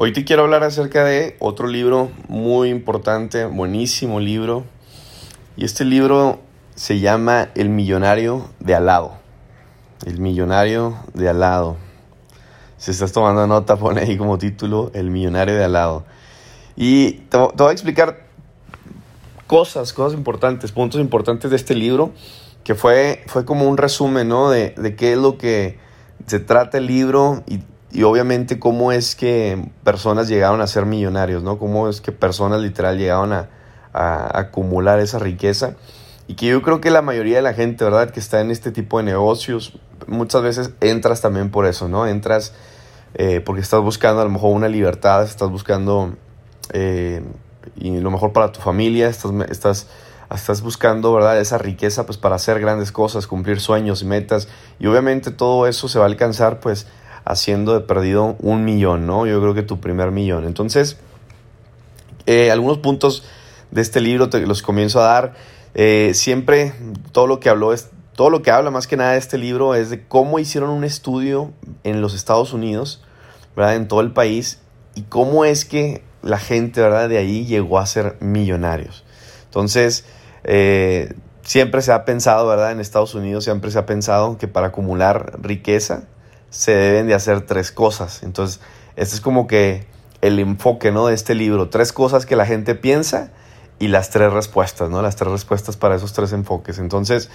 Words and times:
Hoy 0.00 0.12
te 0.12 0.24
quiero 0.24 0.44
hablar 0.44 0.62
acerca 0.62 1.04
de 1.04 1.34
otro 1.40 1.66
libro 1.66 2.12
muy 2.28 2.68
importante, 2.68 3.46
buenísimo 3.46 4.20
libro. 4.20 4.62
Y 5.56 5.64
este 5.64 5.84
libro 5.84 6.38
se 6.76 7.00
llama 7.00 7.48
El 7.56 7.68
millonario 7.68 8.48
de 8.60 8.76
al. 8.76 9.10
El 10.06 10.20
millonario 10.20 10.96
de 11.14 11.28
al. 11.28 11.74
Si 12.76 12.92
estás 12.92 13.10
tomando 13.10 13.44
nota, 13.48 13.74
pone 13.74 14.02
ahí 14.02 14.16
como 14.16 14.38
título 14.38 14.92
El 14.94 15.10
millonario 15.10 15.56
de 15.56 15.64
al. 15.64 16.04
Y 16.76 17.14
te, 17.28 17.36
voy 17.36 17.70
a 17.70 17.72
explicar 17.72 18.20
cosas, 19.48 19.92
cosas 19.92 20.16
importantes, 20.16 20.70
puntos 20.70 21.00
importantes 21.00 21.50
de 21.50 21.56
este 21.56 21.74
libro, 21.74 22.12
que 22.62 22.76
fue, 22.76 23.24
fue 23.26 23.44
como 23.44 23.68
un 23.68 23.76
resumen, 23.76 24.28
¿no? 24.28 24.48
De, 24.48 24.76
de 24.78 24.94
qué 24.94 25.14
es 25.14 25.18
lo 25.18 25.38
que 25.38 25.80
se 26.24 26.38
trata 26.38 26.78
el 26.78 26.86
libro 26.86 27.42
y 27.48 27.62
y 27.90 28.02
obviamente 28.02 28.58
cómo 28.58 28.92
es 28.92 29.16
que 29.16 29.70
personas 29.82 30.28
llegaron 30.28 30.60
a 30.60 30.66
ser 30.66 30.84
millonarios, 30.84 31.42
¿no? 31.42 31.58
Cómo 31.58 31.88
es 31.88 32.00
que 32.00 32.12
personas 32.12 32.60
literal 32.60 32.98
llegaron 32.98 33.32
a, 33.32 33.48
acumular 33.92 35.00
esa 35.00 35.18
riqueza. 35.18 35.74
Y 36.28 36.34
que 36.34 36.46
yo 36.46 36.62
creo 36.62 36.80
que 36.80 36.90
la 36.90 37.02
mayoría 37.02 37.36
de 37.36 37.42
la 37.42 37.54
gente, 37.54 37.82
¿verdad? 37.82 38.10
Que 38.10 38.20
está 38.20 38.40
en 38.40 38.50
este 38.50 38.70
tipo 38.70 38.98
de 38.98 39.04
negocios, 39.04 39.78
muchas 40.06 40.42
veces 40.42 40.70
entras 40.80 41.20
también 41.22 41.50
por 41.50 41.66
eso, 41.66 41.88
¿no? 41.88 42.06
Entras 42.06 42.52
eh, 43.14 43.40
porque 43.40 43.62
estás 43.62 43.80
buscando 43.80 44.20
a 44.20 44.24
lo 44.24 44.30
mejor 44.30 44.54
una 44.54 44.68
libertad, 44.68 45.24
estás 45.24 45.50
buscando 45.50 46.14
eh, 46.74 47.24
y 47.76 47.98
lo 47.98 48.10
mejor 48.10 48.32
para 48.32 48.52
tu 48.52 48.60
familia, 48.60 49.08
estás, 49.08 49.32
estás, 49.48 49.86
estás 50.32 50.60
buscando, 50.60 51.12
¿verdad? 51.14 51.40
Esa 51.40 51.56
riqueza 51.56 52.04
pues 52.04 52.18
para 52.18 52.36
hacer 52.36 52.60
grandes 52.60 52.92
cosas, 52.92 53.26
cumplir 53.26 53.58
sueños 53.58 54.02
y 54.02 54.04
metas. 54.04 54.48
Y 54.78 54.86
obviamente 54.86 55.30
todo 55.30 55.66
eso 55.66 55.88
se 55.88 55.98
va 55.98 56.04
a 56.04 56.08
alcanzar 56.08 56.60
pues 56.60 56.86
haciendo 57.28 57.74
de 57.74 57.80
perdido 57.80 58.36
un 58.40 58.64
millón, 58.64 59.06
¿no? 59.06 59.26
Yo 59.26 59.38
creo 59.40 59.52
que 59.52 59.62
tu 59.62 59.80
primer 59.80 60.10
millón. 60.10 60.46
Entonces, 60.46 60.96
eh, 62.24 62.50
algunos 62.50 62.78
puntos 62.78 63.24
de 63.70 63.82
este 63.82 64.00
libro 64.00 64.30
te 64.30 64.40
los 64.46 64.62
comienzo 64.62 65.00
a 65.00 65.04
dar. 65.04 65.34
Eh, 65.74 66.12
siempre 66.14 66.72
todo 67.12 67.26
lo 67.26 67.38
que 67.38 67.50
habló 67.50 67.74
es, 67.74 67.90
todo 68.14 68.30
lo 68.30 68.40
que 68.40 68.50
habla 68.50 68.70
más 68.70 68.86
que 68.86 68.96
nada 68.96 69.12
de 69.12 69.18
este 69.18 69.36
libro 69.36 69.74
es 69.74 69.90
de 69.90 70.06
cómo 70.06 70.38
hicieron 70.38 70.70
un 70.70 70.84
estudio 70.84 71.52
en 71.84 72.00
los 72.00 72.14
Estados 72.14 72.54
Unidos, 72.54 73.02
¿verdad? 73.54 73.76
En 73.76 73.88
todo 73.88 74.00
el 74.00 74.12
país 74.12 74.60
y 74.94 75.02
cómo 75.02 75.44
es 75.44 75.66
que 75.66 76.02
la 76.22 76.38
gente, 76.38 76.80
¿verdad? 76.80 77.10
De 77.10 77.18
ahí 77.18 77.44
llegó 77.44 77.78
a 77.78 77.84
ser 77.84 78.16
millonarios. 78.20 79.04
Entonces, 79.44 80.06
eh, 80.44 81.12
siempre 81.42 81.82
se 81.82 81.92
ha 81.92 82.06
pensado, 82.06 82.48
¿verdad? 82.48 82.72
En 82.72 82.80
Estados 82.80 83.14
Unidos 83.14 83.44
siempre 83.44 83.70
se 83.70 83.78
ha 83.78 83.84
pensado 83.84 84.38
que 84.38 84.48
para 84.48 84.68
acumular 84.68 85.38
riqueza, 85.42 86.04
se 86.50 86.72
deben 86.72 87.06
de 87.06 87.14
hacer 87.14 87.42
tres 87.42 87.72
cosas. 87.72 88.22
Entonces, 88.22 88.60
este 88.96 89.14
es 89.14 89.20
como 89.20 89.46
que 89.46 89.86
el 90.20 90.38
enfoque 90.38 90.90
¿no? 90.92 91.06
de 91.06 91.14
este 91.14 91.34
libro. 91.34 91.68
Tres 91.68 91.92
cosas 91.92 92.26
que 92.26 92.36
la 92.36 92.46
gente 92.46 92.74
piensa 92.74 93.30
y 93.78 93.88
las 93.88 94.10
tres 94.10 94.32
respuestas, 94.32 94.90
¿no? 94.90 95.02
Las 95.02 95.16
tres 95.16 95.30
respuestas 95.30 95.76
para 95.76 95.94
esos 95.94 96.12
tres 96.12 96.32
enfoques. 96.32 96.78
Entonces, 96.78 97.30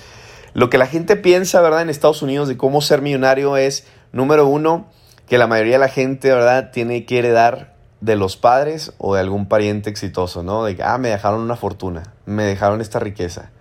lo 0.53 0.69
que 0.69 0.77
la 0.77 0.87
gente 0.87 1.15
piensa, 1.15 1.61
¿verdad? 1.61 1.81
En 1.81 1.89
Estados 1.89 2.21
Unidos 2.21 2.47
de 2.47 2.57
cómo 2.57 2.81
ser 2.81 3.01
millonario 3.01 3.57
es, 3.57 3.87
número 4.11 4.47
uno, 4.47 4.87
que 5.27 5.37
la 5.37 5.47
mayoría 5.47 5.73
de 5.73 5.79
la 5.79 5.89
gente, 5.89 6.29
¿verdad? 6.29 6.71
Tiene 6.71 7.05
que 7.05 7.19
heredar 7.19 7.73
de 8.01 8.17
los 8.17 8.35
padres 8.35 8.91
o 8.97 9.15
de 9.15 9.21
algún 9.21 9.47
pariente 9.47 9.89
exitoso, 9.89 10.43
¿no? 10.43 10.65
De 10.65 10.77
ah, 10.83 10.97
me 10.97 11.09
dejaron 11.09 11.39
una 11.39 11.55
fortuna, 11.55 12.13
me 12.25 12.43
dejaron 12.43 12.81
esta 12.81 12.99
riqueza. 12.99 13.51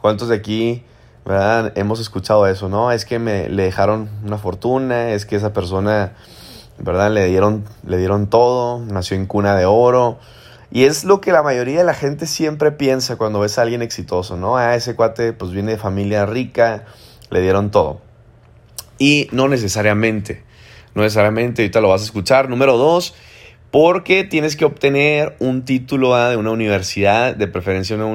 ¿Cuántos 0.00 0.28
de 0.28 0.36
aquí 0.36 0.84
¿verdad? 1.24 1.72
Hemos 1.76 2.00
escuchado 2.00 2.46
eso, 2.46 2.68
¿no? 2.68 2.92
Es 2.92 3.04
que 3.04 3.18
me 3.18 3.48
le 3.48 3.64
dejaron 3.64 4.08
una 4.24 4.38
fortuna, 4.38 5.10
es 5.10 5.26
que 5.26 5.36
esa 5.36 5.52
persona, 5.52 6.12
¿verdad? 6.78 7.10
Le 7.10 7.26
dieron, 7.26 7.64
le 7.86 7.98
dieron 7.98 8.28
todo, 8.28 8.80
nació 8.80 9.16
en 9.16 9.26
cuna 9.26 9.56
de 9.56 9.66
oro. 9.66 10.18
Y 10.72 10.84
es 10.84 11.04
lo 11.04 11.20
que 11.20 11.32
la 11.32 11.42
mayoría 11.42 11.78
de 11.78 11.84
la 11.84 11.94
gente 11.94 12.26
siempre 12.26 12.70
piensa 12.70 13.16
cuando 13.16 13.40
ves 13.40 13.58
a 13.58 13.62
alguien 13.62 13.82
exitoso, 13.82 14.36
¿no? 14.36 14.56
Ah, 14.56 14.76
ese 14.76 14.94
cuate 14.94 15.32
pues 15.32 15.50
viene 15.50 15.72
de 15.72 15.78
familia 15.78 16.26
rica, 16.26 16.84
le 17.30 17.40
dieron 17.40 17.70
todo. 17.70 18.00
Y 18.98 19.28
no 19.32 19.48
necesariamente, 19.48 20.44
no 20.94 21.02
necesariamente, 21.02 21.62
ahorita 21.62 21.80
lo 21.80 21.88
vas 21.88 22.02
a 22.02 22.04
escuchar. 22.04 22.48
Número 22.48 22.76
dos, 22.76 23.14
porque 23.70 24.24
tienes 24.24 24.56
que 24.56 24.64
obtener 24.64 25.36
un 25.38 25.64
título 25.64 26.16
de 26.28 26.36
una 26.36 26.50
universidad, 26.50 27.34
de 27.34 27.48
preferencia 27.48 27.96
una 27.96 28.06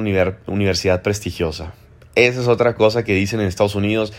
universidad 0.46 1.02
prestigiosa. 1.02 1.74
Esa 2.16 2.40
es 2.40 2.48
otra 2.48 2.74
cosa 2.74 3.04
que 3.04 3.14
dicen 3.14 3.40
en 3.40 3.46
Estados 3.46 3.74
Unidos. 3.74 4.14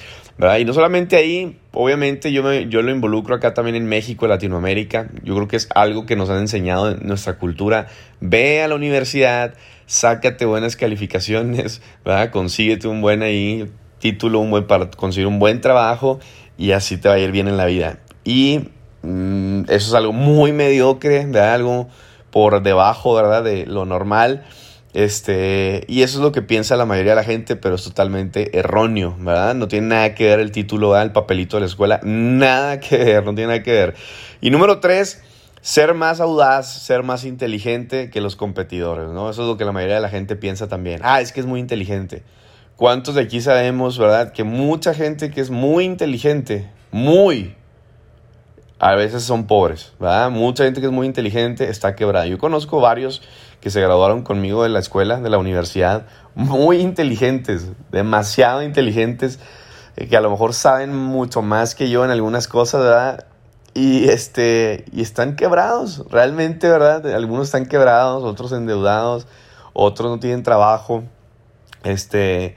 Y 0.59 0.65
no 0.65 0.73
solamente 0.73 1.15
ahí, 1.15 1.57
obviamente 1.73 2.31
yo, 2.31 2.43
me, 2.43 2.69
yo 2.69 2.83
lo 2.83 2.91
involucro 2.91 3.35
acá 3.35 3.55
también 3.55 3.75
en 3.75 3.87
México, 3.87 4.27
Latinoamérica. 4.27 5.09
Yo 5.23 5.35
creo 5.35 5.47
que 5.47 5.55
es 5.55 5.67
algo 5.73 6.05
que 6.05 6.15
nos 6.15 6.29
han 6.29 6.37
enseñado 6.37 6.91
en 6.91 7.07
nuestra 7.07 7.39
cultura. 7.39 7.87
Ve 8.21 8.61
a 8.61 8.67
la 8.67 8.75
universidad, 8.75 9.55
sácate 9.87 10.45
buenas 10.45 10.75
calificaciones, 10.75 11.81
¿verdad? 12.05 12.29
Consíguete 12.29 12.87
un 12.87 13.01
buen 13.01 13.23
ahí 13.23 13.67
título, 13.97 14.39
un 14.39 14.51
buen 14.51 14.67
para 14.67 14.91
conseguir 14.91 15.25
un 15.25 15.39
buen 15.39 15.59
trabajo 15.59 16.19
y 16.55 16.73
así 16.73 16.97
te 16.97 17.09
va 17.09 17.15
a 17.15 17.19
ir 17.19 17.31
bien 17.31 17.47
en 17.47 17.57
la 17.57 17.65
vida. 17.65 17.97
Y 18.23 18.69
mm, 19.01 19.61
eso 19.69 19.87
es 19.87 19.93
algo 19.95 20.13
muy 20.13 20.51
mediocre. 20.51 21.21
Algo 21.39 21.87
por 22.29 22.61
debajo, 22.61 23.15
¿verdad? 23.15 23.43
De 23.43 23.65
lo 23.65 23.85
normal. 23.85 24.45
Este, 24.93 25.83
y 25.87 26.01
eso 26.01 26.17
es 26.17 26.23
lo 26.23 26.31
que 26.31 26.41
piensa 26.41 26.75
la 26.75 26.85
mayoría 26.85 27.11
de 27.11 27.17
la 27.17 27.23
gente, 27.23 27.55
pero 27.55 27.75
es 27.75 27.83
totalmente 27.83 28.57
erróneo, 28.57 29.15
¿verdad? 29.19 29.53
No 29.53 29.67
tiene 29.67 29.87
nada 29.87 30.15
que 30.15 30.25
ver 30.25 30.39
el 30.39 30.51
título, 30.51 30.99
el 30.99 31.11
papelito 31.11 31.57
de 31.57 31.61
la 31.61 31.67
escuela, 31.67 31.99
nada 32.03 32.79
que 32.79 32.97
ver, 32.97 33.25
no 33.25 33.35
tiene 33.35 33.47
nada 33.47 33.63
que 33.63 33.71
ver. 33.71 33.95
Y 34.41 34.49
número 34.49 34.79
tres, 34.79 35.21
ser 35.61 35.93
más 35.93 36.19
audaz, 36.19 36.81
ser 36.83 37.03
más 37.03 37.25
inteligente 37.25 38.09
que 38.09 38.21
los 38.21 38.35
competidores, 38.35 39.09
¿no? 39.09 39.29
Eso 39.29 39.41
es 39.43 39.47
lo 39.47 39.57
que 39.57 39.65
la 39.65 39.71
mayoría 39.71 39.95
de 39.95 40.01
la 40.01 40.09
gente 40.09 40.35
piensa 40.35 40.67
también. 40.67 41.01
Ah, 41.03 41.21
es 41.21 41.31
que 41.31 41.41
es 41.41 41.45
muy 41.45 41.59
inteligente. 41.59 42.23
¿Cuántos 42.77 43.15
de 43.15 43.21
aquí 43.21 43.41
sabemos, 43.41 43.97
verdad? 43.97 44.31
Que 44.31 44.43
mucha 44.43 44.93
gente 44.93 45.29
que 45.29 45.41
es 45.41 45.49
muy 45.49 45.83
inteligente, 45.83 46.69
muy, 46.91 47.55
a 48.79 48.95
veces 48.95 49.23
son 49.23 49.47
pobres, 49.47 49.93
¿verdad? 49.99 50.29
Mucha 50.29 50.63
gente 50.63 50.79
que 50.79 50.87
es 50.87 50.93
muy 50.93 51.07
inteligente 51.07 51.69
está 51.69 51.95
quebrada. 51.95 52.27
Yo 52.27 52.37
conozco 52.37 52.79
varios 52.79 53.21
que 53.67 53.71
se 53.71 53.81
graduaron 53.81 54.21
conmigo 54.21 54.63
de 54.63 54.69
la 54.69 54.79
escuela, 54.79 55.19
de 55.19 55.29
la 55.29 55.37
universidad, 55.37 56.05
muy 56.35 56.77
inteligentes, 56.77 57.67
demasiado 57.91 58.63
inteligentes, 58.63 59.39
eh, 59.97 60.07
que 60.07 60.15
a 60.15 60.21
lo 60.21 60.31
mejor 60.31 60.53
saben 60.53 60.95
mucho 60.95 61.41
más 61.41 61.75
que 61.75 61.89
yo 61.89 62.05
en 62.05 62.11
algunas 62.11 62.47
cosas, 62.47 62.79
¿verdad? 62.79 63.25
Y, 63.73 64.07
este, 64.07 64.85
y 64.93 65.01
están 65.01 65.35
quebrados, 65.35 66.05
realmente, 66.09 66.69
¿verdad? 66.69 67.05
Algunos 67.13 67.47
están 67.47 67.65
quebrados, 67.65 68.23
otros 68.23 68.53
endeudados, 68.53 69.27
otros 69.73 70.11
no 70.11 70.17
tienen 70.17 70.43
trabajo, 70.43 71.03
este, 71.83 72.55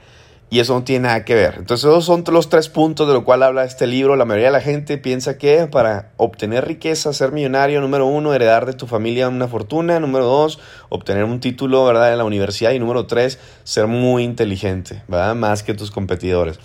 y 0.51 0.59
eso 0.59 0.73
no 0.73 0.83
tiene 0.83 1.07
nada 1.07 1.23
que 1.23 1.33
ver. 1.33 1.55
Entonces 1.59 1.85
esos 1.85 2.03
son 2.03 2.25
los 2.29 2.49
tres 2.49 2.67
puntos 2.67 3.07
de 3.07 3.13
lo 3.13 3.23
cual 3.23 3.41
habla 3.41 3.63
este 3.63 3.87
libro. 3.87 4.17
La 4.17 4.25
mayoría 4.25 4.47
de 4.47 4.51
la 4.51 4.59
gente 4.59 4.97
piensa 4.97 5.37
que 5.37 5.65
para 5.67 6.11
obtener 6.17 6.67
riqueza, 6.67 7.13
ser 7.13 7.31
millonario, 7.31 7.79
número 7.79 8.05
uno, 8.05 8.33
heredar 8.33 8.65
de 8.65 8.73
tu 8.73 8.85
familia 8.85 9.29
una 9.29 9.47
fortuna, 9.47 10.01
número 10.01 10.25
dos, 10.25 10.59
obtener 10.89 11.23
un 11.23 11.39
título, 11.39 11.85
¿verdad?, 11.85 12.11
en 12.11 12.17
la 12.17 12.25
universidad 12.25 12.71
y 12.71 12.79
número 12.79 13.07
tres, 13.07 13.39
ser 13.63 13.87
muy 13.87 14.23
inteligente, 14.23 15.03
¿verdad?, 15.07 15.35
más 15.35 15.63
que 15.63 15.73
tus 15.73 15.89
competidores. 15.89 16.59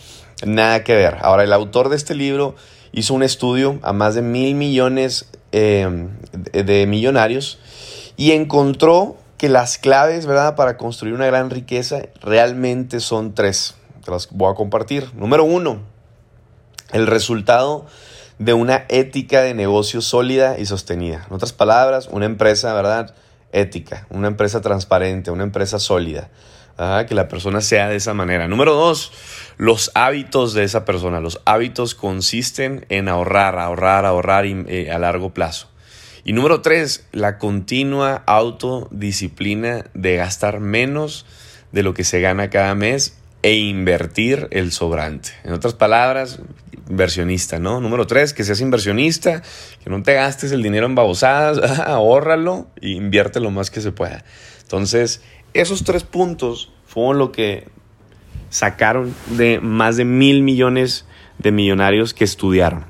Nada 0.45 0.83
que 0.83 0.97
ver. 0.97 1.19
Ahora, 1.21 1.45
el 1.45 1.53
autor 1.53 1.89
de 1.89 1.95
este 1.95 2.17
libro 2.17 2.57
hizo 2.91 3.15
un 3.15 3.23
estudio 3.23 3.79
a 3.83 3.93
más 3.93 4.17
de 4.17 4.23
mil 4.23 4.57
millones 4.57 5.31
eh, 5.53 6.09
de 6.53 6.87
millonarios 6.89 7.61
y 8.17 8.33
encontró 8.33 9.17
que 9.39 9.49
las 9.49 9.79
claves, 9.79 10.27
¿verdad?, 10.27 10.57
para 10.57 10.77
construir 10.77 11.15
una 11.15 11.27
gran 11.27 11.51
riqueza 11.51 12.03
realmente 12.23 13.01
son 13.01 13.35
tres. 13.35 13.75
Te 14.05 14.11
las 14.11 14.29
voy 14.31 14.51
a 14.51 14.55
compartir. 14.55 15.13
Número 15.15 15.45
uno, 15.45 15.81
el 16.93 17.07
resultado 17.07 17.87
de 18.39 18.53
una 18.53 18.85
ética 18.89 19.41
de 19.43 19.55
negocio 19.55 20.01
sólida 20.01 20.59
y 20.59 20.67
sostenida. 20.67 21.25
En 21.29 21.35
otras 21.35 21.53
palabras, 21.53 22.09
una 22.11 22.27
empresa, 22.27 22.73
¿verdad?, 22.75 23.15
ética, 23.53 24.07
una 24.11 24.29
empresa 24.29 24.61
transparente, 24.61 25.31
una 25.31 25.45
empresa 25.45 25.79
sólida. 25.79 26.29
que 27.09 27.15
la 27.15 27.29
persona 27.29 27.63
sea 27.63 27.89
de 27.89 27.97
esa 27.97 28.13
manera. 28.13 28.49
Número 28.49 28.75
dos, 28.75 29.11
los 29.57 29.91
hábitos 29.95 30.53
de 30.53 30.65
esa 30.65 30.85
persona. 30.85 31.21
Los 31.21 31.41
hábitos 31.47 31.95
consisten 31.95 32.85
en 32.91 33.09
ahorrar, 33.09 33.59
ahorrar, 33.59 34.05
ahorrar 34.05 34.45
eh, 34.45 34.91
a 34.93 34.99
largo 34.99 35.33
plazo. 35.33 35.69
Y 36.29 36.33
número 36.33 36.61
tres, 36.61 37.07
la 37.13 37.39
continua 37.39 38.25
autodisciplina 38.27 39.85
de 39.95 40.17
gastar 40.17 40.59
menos 40.59 41.25
de 41.71 41.85
lo 41.85 41.95
que 41.95 42.03
se 42.03 42.21
gana 42.21 42.51
cada 42.51 42.75
mes 42.75 43.17
e 43.45 43.55
invertir 43.55 44.49
el 44.51 44.73
sobrante. 44.73 45.31
En 45.45 45.53
otras 45.53 45.75
palabras, 45.75 46.41
inversionista, 46.91 47.61
¿no? 47.61 47.81
Número 47.81 48.09
tres, 48.09 48.33
que 48.33 48.43
seas 48.43 48.61
inversionista, 48.61 49.41
que 49.85 49.89
no 49.89 50.03
te 50.03 50.15
gastes 50.15 50.51
el 50.51 50.65
dinero 50.65 50.87
en 50.87 50.97
babosadas, 50.97 51.59
ahórralo 51.87 52.67
e 52.83 52.89
invierte 52.89 53.39
lo 53.39 53.53
más 53.53 53.71
que 53.71 53.81
se 53.81 53.93
pueda. 53.93 54.25
Entonces, 54.63 55.23
esos 55.55 55.85
tres 55.85 56.03
puntos 56.03 56.73
fueron 56.89 57.19
lo 57.19 57.31
que 57.31 57.69
sacaron 58.51 59.15
de 59.37 59.61
más 59.61 59.97
de 59.97 60.05
mil 60.05 60.43
millones 60.43 61.05
de 61.39 61.53
millonarios 61.53 62.15
que 62.15 62.25
estudiaron. 62.25 62.85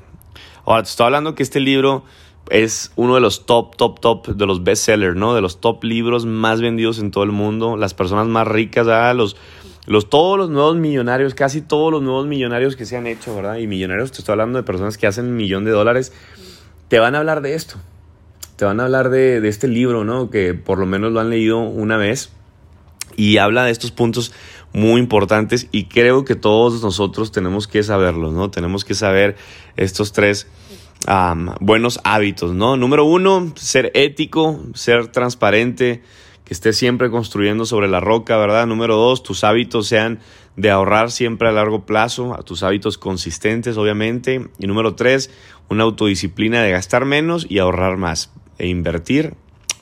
Ahora, 0.65 0.81
te 0.81 0.89
estoy 0.89 1.05
hablando 1.05 1.35
que 1.35 1.43
este 1.43 1.59
libro 1.59 2.03
es 2.49 2.91
uno 2.95 3.15
de 3.15 3.21
los 3.21 3.45
top, 3.45 3.75
top, 3.75 3.99
top 3.99 4.27
de 4.27 4.45
los 4.45 4.63
bestsellers, 4.63 5.15
¿no? 5.15 5.33
De 5.33 5.41
los 5.41 5.59
top 5.59 5.83
libros 5.83 6.25
más 6.25 6.61
vendidos 6.61 6.99
en 6.99 7.11
todo 7.11 7.23
el 7.23 7.31
mundo. 7.31 7.77
Las 7.77 7.93
personas 7.93 8.27
más 8.27 8.47
ricas, 8.47 8.85
¿verdad? 8.85 9.15
Los, 9.15 9.37
los, 9.85 10.09
todos 10.09 10.37
los 10.37 10.49
nuevos 10.49 10.75
millonarios, 10.75 11.33
casi 11.33 11.61
todos 11.61 11.91
los 11.91 12.01
nuevos 12.01 12.27
millonarios 12.27 12.75
que 12.75 12.85
se 12.85 12.97
han 12.97 13.07
hecho, 13.07 13.35
¿verdad? 13.35 13.57
Y 13.57 13.67
millonarios, 13.67 14.11
te 14.11 14.19
estoy 14.19 14.33
hablando 14.33 14.57
de 14.57 14.63
personas 14.63 14.97
que 14.97 15.07
hacen 15.07 15.25
un 15.25 15.35
millón 15.35 15.65
de 15.65 15.71
dólares, 15.71 16.13
te 16.87 16.99
van 16.99 17.15
a 17.15 17.19
hablar 17.19 17.41
de 17.41 17.55
esto. 17.55 17.75
Te 18.55 18.65
van 18.65 18.79
a 18.79 18.85
hablar 18.85 19.09
de, 19.09 19.39
de 19.39 19.49
este 19.49 19.67
libro, 19.67 20.03
¿no? 20.03 20.29
Que 20.29 20.53
por 20.53 20.79
lo 20.79 20.85
menos 20.85 21.11
lo 21.11 21.19
han 21.19 21.29
leído 21.29 21.59
una 21.59 21.97
vez. 21.97 22.31
Y 23.15 23.37
habla 23.37 23.65
de 23.65 23.71
estos 23.71 23.91
puntos 23.91 24.31
muy 24.73 24.99
importantes 24.99 25.67
y 25.71 25.85
creo 25.85 26.23
que 26.23 26.35
todos 26.35 26.83
nosotros 26.83 27.31
tenemos 27.31 27.67
que 27.67 27.81
saberlos, 27.83 28.33
¿no? 28.33 28.51
Tenemos 28.51 28.85
que 28.85 28.93
saber 28.93 29.35
estos 29.75 30.11
tres 30.11 30.47
buenos 31.59 31.99
hábitos, 32.03 32.53
¿no? 32.53 32.77
Número 32.77 33.05
uno, 33.05 33.51
ser 33.55 33.91
ético, 33.93 34.59
ser 34.73 35.07
transparente, 35.07 36.01
que 36.43 36.53
estés 36.53 36.77
siempre 36.77 37.09
construyendo 37.09 37.65
sobre 37.65 37.87
la 37.87 37.99
roca, 37.99 38.37
¿verdad? 38.37 38.67
Número 38.67 38.95
dos, 38.95 39.23
tus 39.23 39.43
hábitos 39.43 39.87
sean 39.87 40.19
de 40.55 40.71
ahorrar 40.71 41.11
siempre 41.11 41.47
a 41.47 41.51
largo 41.51 41.85
plazo, 41.85 42.33
a 42.33 42.43
tus 42.43 42.63
hábitos 42.63 42.97
consistentes, 42.97 43.77
obviamente. 43.77 44.49
Y 44.57 44.67
número 44.67 44.95
tres, 44.95 45.29
una 45.69 45.83
autodisciplina 45.83 46.61
de 46.61 46.71
gastar 46.71 47.05
menos 47.05 47.45
y 47.49 47.59
ahorrar 47.59 47.97
más 47.97 48.31
e 48.57 48.67
invertir 48.67 49.35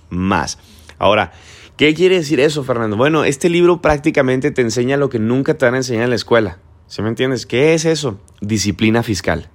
más. 0.10 0.60
Ahora, 0.98 1.32
¿qué 1.78 1.94
quiere 1.94 2.16
decir 2.16 2.40
eso, 2.40 2.64
Fernando? 2.64 2.98
Bueno, 2.98 3.26
este 3.26 3.50
libro 3.50 3.82
prácticamente 3.82 4.52
te 4.52 4.62
enseña 4.62 4.98
lo 4.98 5.10
que 5.10 5.20
nunca 5.20 5.56
te 5.56 5.66
van 5.66 5.76
a 5.76 5.78
enseñar 5.78 6.04
en 6.04 6.10
la 6.10 6.16
escuela. 6.16 6.60
¿Sí 6.88 7.02
me 7.02 7.10
entiendes? 7.10 7.46
¿Qué 7.46 7.74
es 7.74 7.86
eso? 7.86 8.20
Disciplina 8.42 9.02
fiscal. 9.02 9.50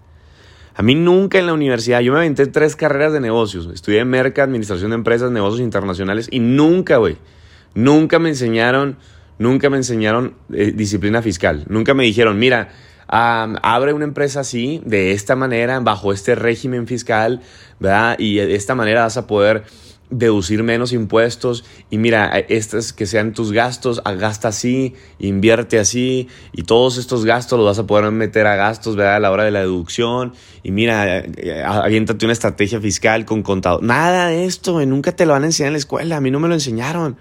A 0.74 0.82
mí 0.82 0.94
nunca 0.94 1.38
en 1.38 1.46
la 1.46 1.52
universidad, 1.52 2.00
yo 2.00 2.12
me 2.12 2.18
aventé 2.18 2.46
tres 2.46 2.76
carreras 2.76 3.12
de 3.12 3.20
negocios. 3.20 3.68
Estudié 3.72 4.04
Merca, 4.04 4.42
Administración 4.42 4.90
de 4.90 4.96
Empresas, 4.96 5.30
Negocios 5.30 5.60
Internacionales 5.60 6.28
y 6.30 6.40
nunca, 6.40 6.98
güey, 6.98 7.16
nunca 7.74 8.18
me 8.18 8.28
enseñaron, 8.28 8.96
nunca 9.38 9.68
me 9.68 9.76
enseñaron 9.76 10.34
eh, 10.52 10.72
disciplina 10.74 11.22
fiscal. 11.22 11.64
Nunca 11.68 11.94
me 11.94 12.04
dijeron, 12.04 12.38
mira, 12.38 12.70
abre 13.08 13.92
una 13.92 14.04
empresa 14.04 14.40
así, 14.40 14.80
de 14.84 15.12
esta 15.12 15.34
manera, 15.34 15.80
bajo 15.80 16.12
este 16.12 16.34
régimen 16.34 16.86
fiscal, 16.86 17.40
¿verdad? 17.80 18.16
Y 18.18 18.36
de 18.36 18.54
esta 18.54 18.74
manera 18.74 19.02
vas 19.02 19.16
a 19.16 19.26
poder 19.26 19.64
deducir 20.10 20.62
menos 20.62 20.92
impuestos 20.92 21.64
y 21.88 21.98
mira, 21.98 22.38
estos 22.48 22.92
que 22.92 23.06
sean 23.06 23.32
tus 23.32 23.52
gastos, 23.52 24.02
gasta 24.04 24.48
así, 24.48 24.94
invierte 25.18 25.78
así 25.78 26.28
y 26.52 26.64
todos 26.64 26.98
estos 26.98 27.24
gastos 27.24 27.58
los 27.58 27.66
vas 27.66 27.78
a 27.78 27.86
poder 27.86 28.10
meter 28.10 28.46
a 28.46 28.56
gastos, 28.56 28.96
¿verdad? 28.96 29.16
A 29.16 29.20
la 29.20 29.30
hora 29.30 29.44
de 29.44 29.50
la 29.50 29.60
deducción 29.60 30.34
y 30.62 30.72
mira, 30.72 31.18
eh, 31.18 31.62
aviéntate 31.64 32.24
una 32.26 32.32
estrategia 32.32 32.80
fiscal 32.80 33.24
con 33.24 33.42
contador. 33.42 33.82
Nada 33.82 34.28
de 34.28 34.44
esto, 34.44 34.84
nunca 34.84 35.12
te 35.12 35.26
lo 35.26 35.32
van 35.32 35.44
a 35.44 35.46
enseñar 35.46 35.68
en 35.68 35.74
la 35.74 35.78
escuela, 35.78 36.16
a 36.16 36.20
mí 36.20 36.30
no 36.30 36.40
me 36.40 36.48
lo 36.48 36.54
enseñaron. 36.54 37.16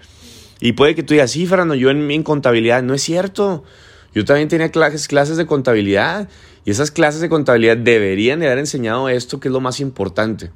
Y 0.60 0.72
puede 0.72 0.94
que 0.94 1.02
tú 1.02 1.14
digas, 1.14 1.30
sí, 1.30 1.46
Fernando, 1.46 1.74
yo 1.74 1.90
en, 1.90 2.10
en 2.10 2.22
contabilidad, 2.22 2.82
no 2.82 2.92
es 2.92 3.02
cierto. 3.02 3.64
Yo 4.14 4.24
también 4.24 4.48
tenía 4.48 4.70
clases, 4.70 5.08
clases 5.08 5.36
de 5.36 5.46
contabilidad 5.46 6.28
y 6.64 6.70
esas 6.70 6.90
clases 6.90 7.20
de 7.20 7.28
contabilidad 7.28 7.76
deberían 7.76 8.40
de 8.40 8.46
haber 8.46 8.58
enseñado 8.58 9.08
esto 9.08 9.40
que 9.40 9.48
es 9.48 9.52
lo 9.52 9.60
más 9.60 9.80
importante. 9.80 10.50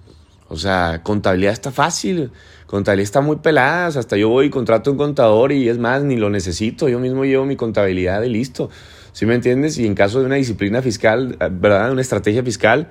O 0.55 0.59
sea, 0.59 1.03
contabilidad 1.03 1.53
está 1.53 1.73
fácil, 1.73 2.31
contabilidad 2.67 3.05
está 3.05 3.21
muy 3.21 3.37
pelada, 3.37 3.89
hasta 3.89 4.17
yo 4.17 4.29
voy 4.29 4.47
y 4.47 4.51
contrato 4.51 4.93
un 4.93 4.97
contador 4.97 5.51
y 5.51 5.69
es 5.69 5.79
más, 5.79 6.05
ni 6.05 6.17
lo 6.17 6.31
necesito, 6.31 6.89
yo 6.89 7.01
mismo 7.01 7.25
llevo 7.25 7.45
mi 7.45 7.57
contabilidad 7.57 8.23
y 8.23 8.29
listo. 8.29 8.71
¿Sí 9.13 9.27
me 9.27 9.35
entiendes? 9.35 9.79
Y 9.79 9.87
en 9.87 9.95
caso 9.95 10.21
de 10.21 10.27
una 10.27 10.37
disciplina 10.37 10.81
fiscal, 10.81 11.37
¿verdad? 11.51 11.91
Una 11.91 12.03
estrategia 12.03 12.45
fiscal, 12.45 12.89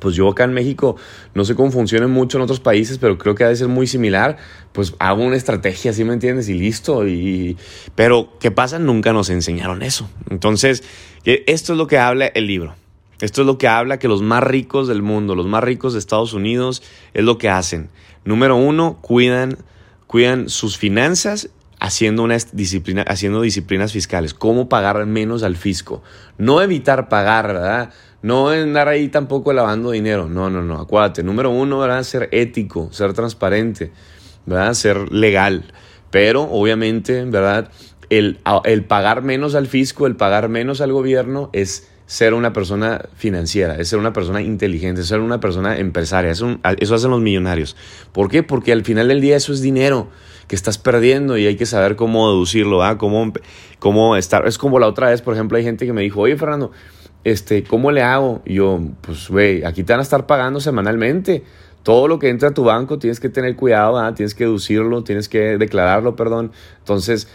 pues 0.00 0.14
yo 0.14 0.28
acá 0.28 0.44
en 0.44 0.54
México, 0.54 0.96
no 1.34 1.44
sé 1.44 1.54
cómo 1.54 1.70
funciona 1.70 2.08
mucho 2.08 2.38
en 2.38 2.42
otros 2.42 2.60
países, 2.60 2.96
pero 2.96 3.18
creo 3.18 3.34
que 3.34 3.44
ha 3.44 3.48
de 3.48 3.56
ser 3.56 3.68
muy 3.68 3.86
similar, 3.86 4.38
pues 4.72 4.94
hago 4.98 5.22
una 5.22 5.36
estrategia, 5.36 5.92
¿sí 5.92 6.04
me 6.04 6.14
entiendes? 6.14 6.48
Y 6.48 6.54
listo. 6.54 7.06
Y, 7.06 7.58
pero, 7.94 8.32
¿qué 8.40 8.50
pasa? 8.50 8.78
Nunca 8.78 9.12
nos 9.12 9.28
enseñaron 9.28 9.82
eso. 9.82 10.08
Entonces, 10.30 10.82
eh, 11.26 11.44
esto 11.46 11.72
es 11.72 11.78
lo 11.78 11.86
que 11.86 11.98
habla 11.98 12.26
el 12.26 12.46
libro. 12.46 12.74
Esto 13.20 13.40
es 13.42 13.46
lo 13.46 13.58
que 13.58 13.68
habla 13.68 13.98
que 13.98 14.08
los 14.08 14.22
más 14.22 14.42
ricos 14.42 14.86
del 14.86 15.02
mundo, 15.02 15.34
los 15.34 15.46
más 15.46 15.64
ricos 15.64 15.92
de 15.92 15.98
Estados 15.98 16.32
Unidos, 16.34 16.82
es 17.14 17.24
lo 17.24 17.38
que 17.38 17.48
hacen. 17.48 17.90
Número 18.24 18.56
uno, 18.56 18.98
cuidan, 19.00 19.58
cuidan 20.06 20.48
sus 20.48 20.78
finanzas 20.78 21.50
haciendo, 21.80 22.22
una 22.22 22.36
disciplina, 22.52 23.02
haciendo 23.02 23.40
disciplinas 23.40 23.92
fiscales. 23.92 24.34
Cómo 24.34 24.68
pagar 24.68 25.04
menos 25.06 25.42
al 25.42 25.56
fisco. 25.56 26.02
No 26.36 26.60
evitar 26.62 27.08
pagar, 27.08 27.48
¿verdad? 27.48 27.92
No 28.22 28.48
andar 28.48 28.88
ahí 28.88 29.08
tampoco 29.08 29.52
lavando 29.52 29.90
dinero. 29.90 30.28
No, 30.28 30.50
no, 30.50 30.62
no. 30.62 30.80
Acuérdate. 30.80 31.22
Número 31.22 31.50
uno, 31.50 31.78
¿verdad? 31.78 32.02
Ser 32.02 32.28
ético, 32.32 32.88
ser 32.92 33.12
transparente, 33.14 33.92
¿verdad? 34.46 34.74
Ser 34.74 35.12
legal. 35.12 35.72
Pero, 36.10 36.42
obviamente, 36.42 37.24
¿verdad? 37.24 37.70
El, 38.10 38.38
el 38.64 38.84
pagar 38.84 39.22
menos 39.22 39.54
al 39.54 39.66
fisco, 39.66 40.06
el 40.06 40.16
pagar 40.16 40.48
menos 40.48 40.80
al 40.80 40.92
gobierno 40.92 41.50
es 41.52 41.88
ser 42.08 42.32
una 42.32 42.54
persona 42.54 43.02
financiera, 43.16 43.76
es 43.76 43.88
ser 43.88 43.98
una 43.98 44.14
persona 44.14 44.40
inteligente, 44.40 45.02
es 45.02 45.08
ser 45.08 45.20
una 45.20 45.40
persona 45.40 45.78
empresaria. 45.78 46.30
Eso, 46.30 46.58
eso 46.78 46.94
hacen 46.94 47.10
los 47.10 47.20
millonarios. 47.20 47.76
¿Por 48.12 48.30
qué? 48.30 48.42
Porque 48.42 48.72
al 48.72 48.82
final 48.82 49.08
del 49.08 49.20
día 49.20 49.36
eso 49.36 49.52
es 49.52 49.60
dinero 49.60 50.08
que 50.48 50.56
estás 50.56 50.78
perdiendo 50.78 51.36
y 51.36 51.46
hay 51.46 51.56
que 51.56 51.66
saber 51.66 51.96
cómo 51.96 52.30
deducirlo, 52.30 52.82
¿ah? 52.82 52.96
cómo, 52.96 53.30
cómo 53.78 54.16
estar. 54.16 54.46
Es 54.48 54.56
como 54.56 54.78
la 54.78 54.86
otra 54.86 55.10
vez, 55.10 55.20
por 55.20 55.34
ejemplo, 55.34 55.58
hay 55.58 55.64
gente 55.64 55.84
que 55.84 55.92
me 55.92 56.00
dijo, 56.00 56.22
oye, 56.22 56.38
Fernando, 56.38 56.72
este, 57.24 57.62
¿cómo 57.62 57.92
le 57.92 58.00
hago? 58.00 58.40
Y 58.46 58.54
yo, 58.54 58.80
pues, 59.02 59.28
güey, 59.28 59.62
aquí 59.64 59.84
te 59.84 59.92
van 59.92 60.00
a 60.00 60.02
estar 60.02 60.26
pagando 60.26 60.60
semanalmente 60.60 61.44
todo 61.82 62.08
lo 62.08 62.18
que 62.18 62.28
entra 62.28 62.50
a 62.50 62.54
tu 62.54 62.64
banco 62.64 62.98
tienes 62.98 63.20
que 63.20 63.28
tener 63.28 63.56
cuidado, 63.56 64.12
tienes 64.14 64.34
que 64.34 64.44
deducirlo, 64.44 65.04
tienes 65.04 65.28
que 65.28 65.56
declararlo, 65.56 66.16
perdón. 66.16 66.52
Entonces, 66.80 67.28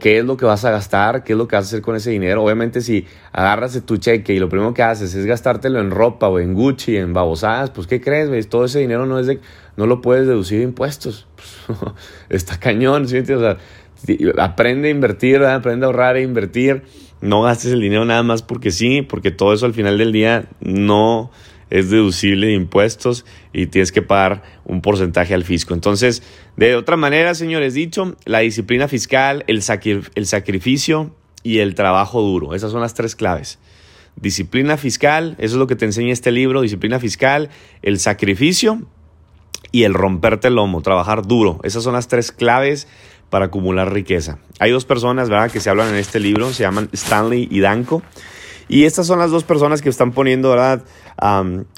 ¿qué 0.00 0.18
es 0.18 0.24
lo 0.24 0.36
que 0.36 0.44
vas 0.44 0.64
a 0.64 0.70
gastar? 0.70 1.24
¿Qué 1.24 1.32
es 1.32 1.38
lo 1.38 1.48
que 1.48 1.56
vas 1.56 1.64
a 1.64 1.68
hacer 1.68 1.82
con 1.82 1.96
ese 1.96 2.10
dinero? 2.10 2.44
Obviamente, 2.44 2.82
si 2.82 3.06
agarras 3.32 3.80
tu 3.84 3.96
cheque 3.96 4.34
y 4.34 4.38
lo 4.38 4.48
primero 4.48 4.74
que 4.74 4.82
haces 4.82 5.14
es 5.14 5.26
gastártelo 5.26 5.80
en 5.80 5.90
ropa 5.90 6.28
o 6.28 6.38
en 6.38 6.54
Gucci, 6.54 6.96
en 6.96 7.12
babosadas, 7.12 7.70
pues 7.70 7.86
¿qué 7.86 8.00
crees? 8.00 8.48
Todo 8.48 8.66
ese 8.66 8.78
dinero 8.78 9.06
no 9.06 9.18
es 9.18 9.26
de, 9.26 9.40
no 9.76 9.86
lo 9.86 10.00
puedes 10.00 10.26
deducir 10.26 10.58
de 10.58 10.64
impuestos. 10.64 11.26
está 12.28 12.58
cañón, 12.58 13.08
¿sí? 13.08 13.18
O 13.18 13.40
sea, 13.40 13.56
aprende 14.38 14.88
a 14.88 14.90
invertir, 14.90 15.42
aprende 15.42 15.86
a 15.86 15.88
ahorrar 15.88 16.16
e 16.16 16.22
invertir. 16.22 16.82
No 17.20 17.42
gastes 17.42 17.72
el 17.72 17.80
dinero 17.80 18.04
nada 18.04 18.22
más 18.22 18.42
porque 18.42 18.70
sí, 18.70 19.02
porque 19.02 19.30
todo 19.30 19.54
eso 19.54 19.66
al 19.66 19.74
final 19.74 19.98
del 19.98 20.12
día 20.12 20.44
no 20.60 21.30
es 21.70 21.90
deducible 21.90 22.48
de 22.48 22.52
impuestos 22.54 23.24
y 23.52 23.66
tienes 23.66 23.92
que 23.92 24.02
pagar 24.02 24.42
un 24.64 24.80
porcentaje 24.80 25.34
al 25.34 25.44
fisco. 25.44 25.74
Entonces, 25.74 26.22
de 26.56 26.76
otra 26.76 26.96
manera, 26.96 27.34
señores, 27.34 27.74
dicho, 27.74 28.16
la 28.24 28.40
disciplina 28.40 28.88
fiscal, 28.88 29.44
el, 29.46 29.62
el 30.14 30.26
sacrificio 30.26 31.14
y 31.42 31.58
el 31.58 31.74
trabajo 31.74 32.20
duro. 32.22 32.54
Esas 32.54 32.72
son 32.72 32.80
las 32.80 32.94
tres 32.94 33.16
claves. 33.16 33.58
Disciplina 34.16 34.76
fiscal, 34.76 35.36
eso 35.38 35.56
es 35.56 35.58
lo 35.58 35.66
que 35.66 35.76
te 35.76 35.84
enseña 35.84 36.12
este 36.12 36.32
libro, 36.32 36.62
disciplina 36.62 36.98
fiscal, 36.98 37.50
el 37.82 37.98
sacrificio 37.98 38.82
y 39.72 39.82
el 39.82 39.92
romperte 39.92 40.48
el 40.48 40.54
lomo, 40.54 40.80
trabajar 40.80 41.26
duro. 41.26 41.60
Esas 41.64 41.82
son 41.82 41.92
las 41.92 42.08
tres 42.08 42.32
claves 42.32 42.88
para 43.28 43.46
acumular 43.46 43.92
riqueza. 43.92 44.38
Hay 44.58 44.70
dos 44.70 44.84
personas, 44.84 45.28
¿verdad?, 45.28 45.50
que 45.50 45.60
se 45.60 45.68
hablan 45.68 45.88
en 45.88 45.96
este 45.96 46.20
libro, 46.20 46.52
se 46.52 46.62
llaman 46.62 46.88
Stanley 46.92 47.48
y 47.50 47.60
Danko. 47.60 48.02
Y 48.68 48.84
estas 48.84 49.06
son 49.06 49.18
las 49.18 49.30
dos 49.30 49.44
personas 49.44 49.80
que 49.80 49.88
están 49.88 50.12
poniendo, 50.12 50.50
¿verdad? 50.50 50.84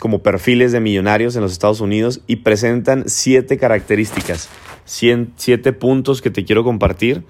como 0.00 0.22
perfiles 0.22 0.72
de 0.72 0.80
millonarios 0.80 1.36
en 1.36 1.42
los 1.42 1.52
Estados 1.52 1.80
Unidos 1.80 2.22
y 2.26 2.36
presentan 2.36 3.04
siete 3.06 3.56
características, 3.56 4.48
siete 4.84 5.72
puntos 5.72 6.22
que 6.22 6.30
te 6.30 6.44
quiero 6.44 6.64
compartir 6.64 7.22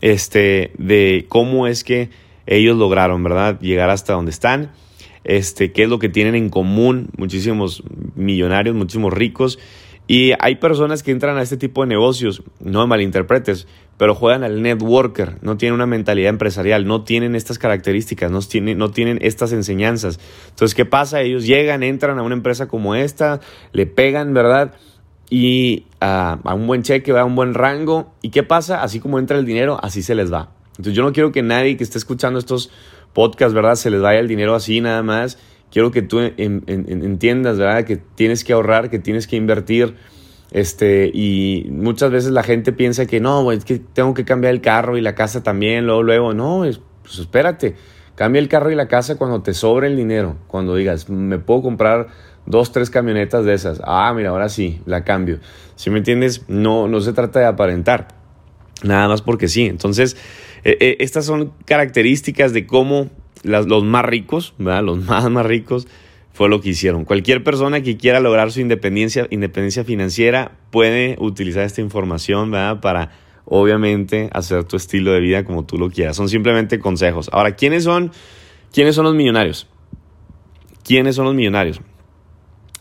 este, 0.00 0.72
de 0.78 1.26
cómo 1.28 1.66
es 1.66 1.84
que 1.84 2.10
ellos 2.46 2.76
lograron, 2.76 3.22
¿verdad? 3.22 3.58
Llegar 3.60 3.90
hasta 3.90 4.12
donde 4.12 4.32
están, 4.32 4.72
este, 5.24 5.72
qué 5.72 5.84
es 5.84 5.88
lo 5.88 5.98
que 5.98 6.08
tienen 6.08 6.34
en 6.34 6.50
común 6.50 7.08
muchísimos 7.16 7.82
millonarios, 8.14 8.76
muchísimos 8.76 9.12
ricos. 9.12 9.58
Y 10.06 10.32
hay 10.40 10.56
personas 10.56 11.02
que 11.02 11.10
entran 11.10 11.38
a 11.38 11.42
este 11.42 11.56
tipo 11.56 11.80
de 11.80 11.88
negocios, 11.88 12.42
no 12.60 12.80
me 12.80 12.86
malinterpretes, 12.88 13.66
pero 13.96 14.14
juegan 14.14 14.42
al 14.42 14.62
networker, 14.62 15.38
no 15.42 15.56
tienen 15.56 15.74
una 15.74 15.86
mentalidad 15.86 16.30
empresarial, 16.30 16.86
no 16.86 17.04
tienen 17.04 17.34
estas 17.34 17.58
características, 17.58 18.30
no 18.30 18.40
tienen, 18.40 19.18
estas 19.22 19.52
enseñanzas. 19.52 20.18
Entonces, 20.50 20.74
¿qué 20.74 20.84
pasa? 20.84 21.20
Ellos 21.20 21.46
llegan, 21.46 21.82
entran 21.82 22.18
a 22.18 22.22
una 22.22 22.34
empresa 22.34 22.66
como 22.66 22.94
esta, 22.94 23.40
le 23.72 23.86
pegan, 23.86 24.34
¿verdad? 24.34 24.74
Y 25.30 25.86
a 26.00 26.38
un 26.54 26.66
buen 26.66 26.82
cheque, 26.82 27.12
a 27.12 27.24
un 27.24 27.36
buen 27.36 27.54
rango. 27.54 28.12
¿Y 28.20 28.30
qué 28.30 28.42
pasa? 28.42 28.82
Así 28.82 29.00
como 29.00 29.18
entra 29.18 29.38
el 29.38 29.46
dinero, 29.46 29.78
así 29.82 30.02
se 30.02 30.14
les 30.14 30.32
va. 30.32 30.50
Entonces, 30.72 30.94
yo 30.94 31.02
no 31.02 31.12
quiero 31.12 31.30
que 31.32 31.42
nadie 31.42 31.76
que 31.76 31.84
esté 31.84 31.98
escuchando 31.98 32.38
estos 32.38 32.70
podcasts, 33.12 33.54
¿verdad? 33.54 33.76
Se 33.76 33.90
les 33.90 34.00
vaya 34.00 34.18
el 34.18 34.28
dinero 34.28 34.54
así 34.54 34.80
nada 34.80 35.02
más. 35.02 35.38
Quiero 35.70 35.90
que 35.90 36.02
tú 36.02 36.20
entiendas, 36.20 37.58
¿verdad? 37.58 37.84
Que 37.84 37.96
tienes 37.96 38.44
que 38.44 38.52
ahorrar, 38.52 38.90
que 38.90 38.98
tienes 38.98 39.26
que 39.26 39.36
invertir 39.36 39.96
este, 40.54 41.10
y 41.12 41.66
muchas 41.68 42.12
veces 42.12 42.30
la 42.30 42.44
gente 42.44 42.72
piensa 42.72 43.06
que 43.06 43.18
no, 43.18 43.50
es 43.50 43.64
que 43.64 43.80
tengo 43.80 44.14
que 44.14 44.24
cambiar 44.24 44.54
el 44.54 44.60
carro 44.60 44.96
y 44.96 45.00
la 45.00 45.16
casa 45.16 45.42
también, 45.42 45.84
luego, 45.84 46.04
luego, 46.04 46.32
no, 46.32 46.60
pues 47.02 47.18
espérate, 47.18 47.74
cambia 48.14 48.38
el 48.38 48.46
carro 48.48 48.70
y 48.70 48.76
la 48.76 48.86
casa 48.86 49.16
cuando 49.16 49.42
te 49.42 49.52
sobre 49.52 49.88
el 49.88 49.96
dinero, 49.96 50.36
cuando 50.46 50.76
digas, 50.76 51.10
me 51.10 51.40
puedo 51.40 51.60
comprar 51.60 52.06
dos, 52.46 52.70
tres 52.70 52.88
camionetas 52.88 53.44
de 53.44 53.52
esas. 53.52 53.80
Ah, 53.82 54.12
mira, 54.14 54.30
ahora 54.30 54.48
sí, 54.48 54.80
la 54.86 55.02
cambio. 55.02 55.40
Si 55.74 55.90
me 55.90 55.98
entiendes? 55.98 56.44
No, 56.46 56.86
no 56.86 57.00
se 57.00 57.12
trata 57.12 57.40
de 57.40 57.46
aparentar. 57.46 58.06
Nada 58.84 59.08
más 59.08 59.22
porque 59.22 59.48
sí. 59.48 59.66
Entonces, 59.66 60.16
eh, 60.62 60.76
eh, 60.78 60.96
estas 61.00 61.24
son 61.24 61.52
características 61.64 62.52
de 62.52 62.64
cómo 62.64 63.10
los 63.42 63.82
más 63.82 64.04
ricos, 64.04 64.54
¿verdad? 64.58 64.84
Los 64.84 64.98
más, 65.04 65.28
más 65.28 65.46
ricos 65.46 65.88
fue 66.34 66.48
lo 66.48 66.60
que 66.60 66.70
hicieron. 66.70 67.04
Cualquier 67.04 67.44
persona 67.44 67.80
que 67.80 67.96
quiera 67.96 68.18
lograr 68.18 68.50
su 68.50 68.60
independencia, 68.60 69.28
independencia 69.30 69.84
financiera 69.84 70.58
puede 70.72 71.16
utilizar 71.20 71.62
esta 71.62 71.80
información, 71.80 72.50
¿verdad? 72.50 72.80
Para 72.80 73.12
obviamente 73.44 74.30
hacer 74.32 74.64
tu 74.64 74.76
estilo 74.76 75.12
de 75.12 75.20
vida 75.20 75.44
como 75.44 75.64
tú 75.64 75.78
lo 75.78 75.90
quieras. 75.90 76.16
Son 76.16 76.28
simplemente 76.28 76.80
consejos. 76.80 77.30
Ahora, 77.32 77.54
¿quiénes 77.54 77.84
son, 77.84 78.10
quiénes 78.72 78.96
son 78.96 79.04
los 79.04 79.14
millonarios? 79.14 79.68
¿Quiénes 80.82 81.14
son 81.14 81.26
los 81.26 81.36
millonarios? 81.36 81.80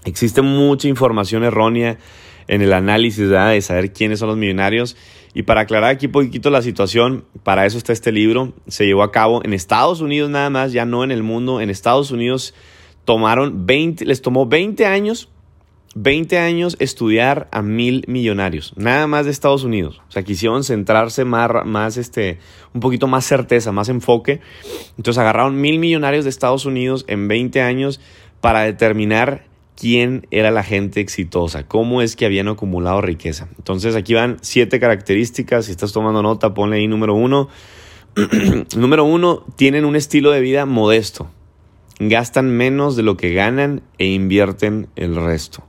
Existe 0.03 0.41
mucha 0.41 0.87
información 0.87 1.43
errónea 1.43 1.99
en 2.47 2.63
el 2.63 2.73
análisis 2.73 3.29
de 3.29 3.61
saber 3.61 3.93
quiénes 3.93 4.17
son 4.17 4.29
los 4.29 4.37
millonarios. 4.37 4.97
Y 5.35 5.43
para 5.43 5.61
aclarar 5.61 5.91
aquí 5.91 6.07
un 6.07 6.11
poquito 6.11 6.49
la 6.49 6.63
situación, 6.63 7.25
para 7.43 7.67
eso 7.67 7.77
está 7.77 7.93
este 7.93 8.11
libro. 8.11 8.53
Se 8.67 8.87
llevó 8.87 9.03
a 9.03 9.11
cabo 9.11 9.41
en 9.45 9.53
Estados 9.53 10.01
Unidos 10.01 10.31
nada 10.31 10.49
más, 10.49 10.71
ya 10.71 10.85
no 10.85 11.03
en 11.03 11.11
el 11.11 11.21
mundo. 11.21 11.61
En 11.61 11.69
Estados 11.69 12.09
Unidos 12.09 12.55
tomaron 13.05 13.65
20, 13.65 14.05
les 14.05 14.21
tomó 14.21 14.45
20 14.45 14.85
años 14.85 15.29
20 15.95 16.39
años 16.39 16.75
estudiar 16.79 17.47
a 17.51 17.61
mil 17.61 18.03
millonarios, 18.07 18.73
nada 18.75 19.05
más 19.05 19.25
de 19.25 19.31
Estados 19.31 19.63
Unidos. 19.63 20.01
O 20.09 20.11
sea, 20.11 20.23
quisieron 20.23 20.63
centrarse 20.63 21.23
más, 21.23 21.51
más 21.65 21.97
este, 21.97 22.39
un 22.73 22.81
poquito 22.81 23.07
más 23.07 23.25
certeza, 23.25 23.71
más 23.71 23.89
enfoque. 23.89 24.41
Entonces 24.97 25.19
agarraron 25.19 25.61
mil 25.61 25.77
millonarios 25.77 26.23
de 26.23 26.31
Estados 26.31 26.65
Unidos 26.65 27.05
en 27.07 27.27
20 27.27 27.61
años 27.61 28.01
para 28.41 28.61
determinar 28.61 29.45
quién 29.75 30.27
era 30.31 30.51
la 30.51 30.63
gente 30.63 30.99
exitosa, 30.99 31.67
cómo 31.67 32.01
es 32.01 32.15
que 32.15 32.25
habían 32.25 32.47
acumulado 32.47 33.01
riqueza. 33.01 33.47
Entonces 33.57 33.95
aquí 33.95 34.15
van 34.15 34.37
siete 34.41 34.79
características. 34.79 35.65
Si 35.65 35.71
estás 35.71 35.93
tomando 35.93 36.23
nota, 36.23 36.55
ponle 36.55 36.77
ahí 36.77 36.87
número 36.87 37.13
uno. 37.13 37.49
número 38.75 39.03
uno, 39.03 39.45
tienen 39.55 39.85
un 39.85 39.95
estilo 39.95 40.31
de 40.31 40.41
vida 40.41 40.65
modesto. 40.65 41.29
Gastan 41.99 42.49
menos 42.49 42.95
de 42.95 43.03
lo 43.03 43.17
que 43.17 43.33
ganan 43.33 43.81
e 43.97 44.07
invierten 44.07 44.87
el 44.95 45.15
resto. 45.15 45.63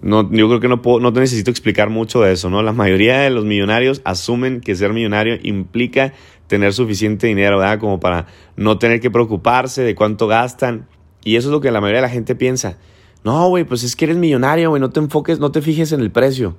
No, 0.00 0.30
yo 0.30 0.48
creo 0.48 0.60
que 0.60 0.68
no, 0.68 0.80
puedo, 0.80 1.00
no 1.00 1.12
te 1.12 1.20
necesito 1.20 1.50
explicar 1.50 1.90
mucho 1.90 2.20
de 2.22 2.32
eso, 2.32 2.50
¿no? 2.50 2.62
La 2.62 2.72
mayoría 2.72 3.18
de 3.18 3.30
los 3.30 3.44
millonarios 3.44 4.00
asumen 4.04 4.60
que 4.60 4.76
ser 4.76 4.92
millonario 4.92 5.38
implica 5.42 6.12
tener 6.46 6.72
suficiente 6.72 7.26
dinero, 7.26 7.58
¿verdad? 7.58 7.80
Como 7.80 7.98
para 7.98 8.26
no 8.56 8.78
tener 8.78 9.00
que 9.00 9.10
preocuparse 9.10 9.82
de 9.82 9.94
cuánto 9.94 10.26
gastan. 10.28 10.86
Y 11.24 11.36
eso 11.36 11.48
es 11.48 11.52
lo 11.52 11.60
que 11.60 11.70
la 11.70 11.80
mayoría 11.80 12.00
de 12.00 12.06
la 12.06 12.12
gente 12.12 12.34
piensa. 12.36 12.78
No, 13.24 13.48
güey, 13.48 13.64
pues 13.64 13.82
es 13.82 13.96
que 13.96 14.04
eres 14.04 14.16
millonario, 14.16 14.70
güey, 14.70 14.80
no 14.80 14.90
te 14.90 15.00
enfoques, 15.00 15.40
no 15.40 15.50
te 15.50 15.62
fijes 15.62 15.92
en 15.92 16.00
el 16.00 16.10
precio. 16.10 16.56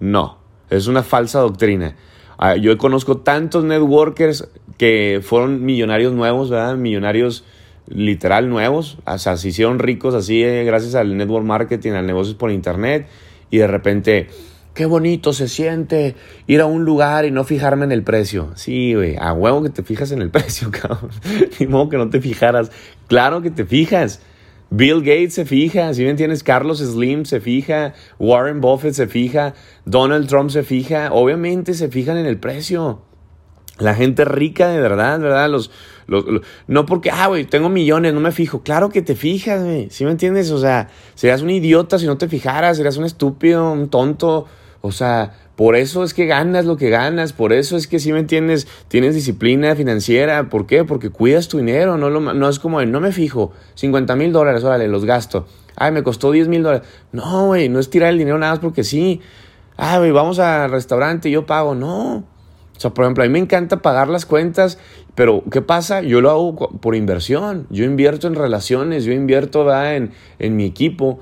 No, 0.00 0.38
es 0.70 0.86
una 0.86 1.02
falsa 1.02 1.40
doctrina. 1.40 1.96
Ah, 2.38 2.56
yo 2.56 2.76
conozco 2.78 3.18
tantos 3.18 3.64
networkers 3.64 4.48
que 4.78 5.20
fueron 5.22 5.64
millonarios 5.64 6.12
nuevos, 6.12 6.50
¿verdad? 6.50 6.76
Millonarios 6.76 7.44
literal 7.86 8.48
nuevos, 8.48 8.98
o 9.06 9.18
sea, 9.18 9.36
se 9.36 9.48
hicieron 9.48 9.78
ricos 9.78 10.14
así 10.14 10.42
eh, 10.42 10.64
gracias 10.64 10.94
al 10.94 11.16
network 11.16 11.44
marketing, 11.44 11.92
al 11.92 12.06
negocio 12.06 12.36
por 12.38 12.50
internet 12.50 13.06
y 13.50 13.58
de 13.58 13.66
repente, 13.66 14.28
qué 14.74 14.86
bonito 14.86 15.32
se 15.32 15.48
siente 15.48 16.16
ir 16.46 16.60
a 16.60 16.66
un 16.66 16.84
lugar 16.84 17.24
y 17.24 17.30
no 17.30 17.44
fijarme 17.44 17.84
en 17.84 17.92
el 17.92 18.02
precio. 18.02 18.50
Sí, 18.56 18.94
güey, 18.94 19.16
a 19.16 19.32
huevo 19.32 19.62
que 19.62 19.70
te 19.70 19.82
fijas 19.82 20.12
en 20.12 20.22
el 20.22 20.30
precio, 20.32 20.70
cabrón. 20.70 21.10
Ni 21.58 21.66
modo 21.66 21.88
que 21.88 21.96
no 21.96 22.10
te 22.10 22.20
fijaras. 22.20 22.70
Claro 23.06 23.42
que 23.42 23.50
te 23.50 23.64
fijas. 23.64 24.20
Bill 24.70 25.00
Gates 25.00 25.34
se 25.34 25.44
fija, 25.44 25.94
si 25.94 26.02
me 26.02 26.10
entiendes, 26.10 26.42
Carlos 26.42 26.78
Slim 26.78 27.26
se 27.26 27.40
fija, 27.40 27.94
Warren 28.18 28.60
Buffett 28.60 28.94
se 28.94 29.06
fija, 29.06 29.54
Donald 29.84 30.26
Trump 30.26 30.50
se 30.50 30.64
fija, 30.64 31.12
obviamente 31.12 31.74
se 31.74 31.88
fijan 31.88 32.16
en 32.16 32.26
el 32.26 32.38
precio. 32.38 33.02
La 33.78 33.94
gente 33.94 34.24
rica 34.24 34.68
de 34.68 34.80
verdad, 34.80 35.18
¿verdad? 35.18 35.50
Los, 35.50 35.70
no 36.66 36.86
porque, 36.86 37.10
ah, 37.10 37.26
güey, 37.26 37.44
tengo 37.44 37.68
millones, 37.68 38.14
no 38.14 38.20
me 38.20 38.30
fijo. 38.30 38.62
Claro 38.62 38.88
que 38.90 39.02
te 39.02 39.16
fijas, 39.16 39.64
güey. 39.64 39.88
¿Sí 39.90 40.04
me 40.04 40.12
entiendes? 40.12 40.50
O 40.50 40.58
sea, 40.58 40.88
serías 41.14 41.42
un 41.42 41.50
idiota 41.50 41.98
si 41.98 42.06
no 42.06 42.16
te 42.16 42.28
fijaras, 42.28 42.76
serías 42.76 42.96
un 42.96 43.04
estúpido, 43.04 43.72
un 43.72 43.88
tonto. 43.88 44.46
O 44.80 44.92
sea, 44.92 45.32
por 45.56 45.76
eso 45.76 46.04
es 46.04 46.14
que 46.14 46.26
ganas 46.26 46.66
lo 46.66 46.76
que 46.76 46.90
ganas, 46.90 47.32
por 47.32 47.52
eso 47.52 47.76
es 47.76 47.86
que, 47.86 47.98
¿sí 47.98 48.12
me 48.12 48.20
entiendes? 48.20 48.68
Tienes 48.88 49.14
disciplina 49.14 49.74
financiera. 49.74 50.50
¿Por 50.50 50.66
qué? 50.66 50.84
Porque 50.84 51.10
cuidas 51.10 51.48
tu 51.48 51.58
dinero, 51.58 51.96
no, 51.96 52.10
lo, 52.10 52.20
no 52.20 52.48
es 52.48 52.58
como, 52.58 52.84
no 52.84 53.00
me 53.00 53.12
fijo, 53.12 53.52
50 53.74 54.14
mil 54.14 54.32
dólares, 54.32 54.62
órale, 54.62 54.88
los 54.88 55.04
gasto. 55.04 55.46
Ay, 55.76 55.90
me 55.90 56.02
costó 56.02 56.30
10 56.30 56.48
mil 56.48 56.62
dólares. 56.62 56.86
No, 57.12 57.46
güey, 57.46 57.68
no 57.68 57.80
es 57.80 57.90
tirar 57.90 58.10
el 58.10 58.18
dinero 58.18 58.38
nada 58.38 58.52
más 58.52 58.60
porque 58.60 58.84
sí. 58.84 59.20
Ah, 59.76 59.98
güey, 59.98 60.12
vamos 60.12 60.38
al 60.38 60.70
restaurante 60.70 61.30
yo 61.30 61.46
pago. 61.46 61.74
No. 61.74 62.24
O 62.76 62.80
sea, 62.80 62.92
por 62.92 63.04
ejemplo, 63.04 63.22
a 63.22 63.26
mí 63.26 63.32
me 63.32 63.38
encanta 63.38 63.82
pagar 63.82 64.08
las 64.08 64.26
cuentas, 64.26 64.78
pero 65.14 65.44
¿qué 65.50 65.62
pasa? 65.62 66.02
Yo 66.02 66.20
lo 66.20 66.30
hago 66.30 66.54
por 66.80 66.94
inversión. 66.96 67.66
Yo 67.70 67.84
invierto 67.84 68.26
en 68.26 68.34
relaciones, 68.34 69.04
yo 69.04 69.12
invierto 69.12 69.72
En, 69.72 70.10
en 70.38 70.56
mi 70.56 70.64
equipo. 70.64 71.20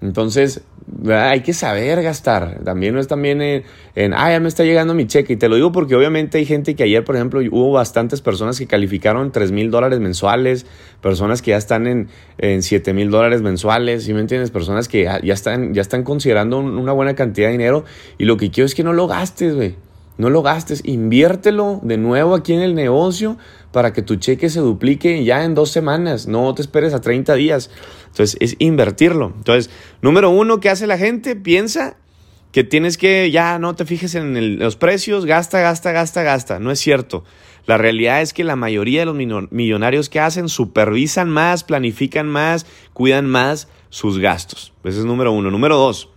Entonces, 0.00 0.62
hay 1.08 1.40
que 1.40 1.52
saber 1.52 2.02
gastar. 2.02 2.60
También 2.64 2.94
no 2.94 3.00
es 3.00 3.08
también 3.08 3.40
en, 3.40 3.64
en, 3.94 4.12
ah, 4.14 4.30
ya 4.30 4.40
me 4.40 4.48
está 4.48 4.64
llegando 4.64 4.94
mi 4.94 5.06
cheque. 5.06 5.34
Y 5.34 5.36
te 5.36 5.48
lo 5.48 5.56
digo 5.56 5.72
porque 5.72 5.94
obviamente 5.94 6.38
hay 6.38 6.44
gente 6.44 6.74
que 6.74 6.82
ayer, 6.82 7.04
por 7.04 7.16
ejemplo, 7.16 7.40
hubo 7.40 7.72
bastantes 7.72 8.20
personas 8.20 8.58
que 8.58 8.66
calificaron 8.66 9.32
3 9.32 9.52
mil 9.52 9.70
dólares 9.70 10.00
mensuales, 10.00 10.66
personas 11.00 11.42
que 11.42 11.52
ya 11.52 11.56
están 11.56 11.86
en, 11.86 12.08
en 12.38 12.62
7 12.62 12.92
mil 12.92 13.10
dólares 13.10 13.42
mensuales, 13.42 14.04
¿sí 14.04 14.14
me 14.14 14.20
entiendes? 14.20 14.50
Personas 14.50 14.88
que 14.88 15.04
ya, 15.04 15.34
están, 15.34 15.74
ya 15.74 15.82
están 15.82 16.02
considerando 16.02 16.58
una 16.58 16.92
buena 16.92 17.14
cantidad 17.14 17.48
de 17.48 17.52
dinero. 17.52 17.84
Y 18.18 18.24
lo 18.24 18.36
que 18.36 18.50
quiero 18.50 18.66
es 18.66 18.74
que 18.74 18.84
no 18.84 18.92
lo 18.92 19.06
gastes, 19.06 19.54
güey. 19.54 19.74
No 20.16 20.30
lo 20.30 20.42
gastes, 20.42 20.82
inviértelo 20.84 21.80
de 21.82 21.96
nuevo 21.96 22.34
aquí 22.34 22.52
en 22.52 22.60
el 22.60 22.74
negocio 22.74 23.36
para 23.72 23.92
que 23.92 24.02
tu 24.02 24.16
cheque 24.16 24.48
se 24.48 24.60
duplique 24.60 25.24
ya 25.24 25.44
en 25.44 25.54
dos 25.54 25.70
semanas. 25.70 26.28
No 26.28 26.54
te 26.54 26.62
esperes 26.62 26.94
a 26.94 27.00
30 27.00 27.34
días. 27.34 27.70
Entonces, 28.06 28.36
es 28.40 28.56
invertirlo. 28.60 29.32
Entonces, 29.36 29.70
número 30.02 30.30
uno, 30.30 30.60
¿qué 30.60 30.70
hace 30.70 30.86
la 30.86 30.98
gente? 30.98 31.34
Piensa 31.34 31.96
que 32.52 32.62
tienes 32.62 32.96
que, 32.96 33.32
ya 33.32 33.58
no 33.58 33.74
te 33.74 33.84
fijes 33.84 34.14
en 34.14 34.60
los 34.60 34.76
precios, 34.76 35.26
gasta, 35.26 35.60
gasta, 35.60 35.90
gasta, 35.90 36.22
gasta. 36.22 36.60
No 36.60 36.70
es 36.70 36.78
cierto. 36.78 37.24
La 37.66 37.78
realidad 37.78 38.22
es 38.22 38.32
que 38.32 38.44
la 38.44 38.54
mayoría 38.54 39.00
de 39.00 39.06
los 39.06 39.50
millonarios 39.50 40.08
que 40.08 40.20
hacen 40.20 40.48
supervisan 40.48 41.28
más, 41.30 41.64
planifican 41.64 42.28
más, 42.28 42.66
cuidan 42.92 43.26
más 43.26 43.66
sus 43.88 44.20
gastos. 44.20 44.72
Ese 44.84 45.00
es 45.00 45.04
número 45.04 45.32
uno. 45.32 45.50
Número 45.50 45.76
dos, 45.76 46.10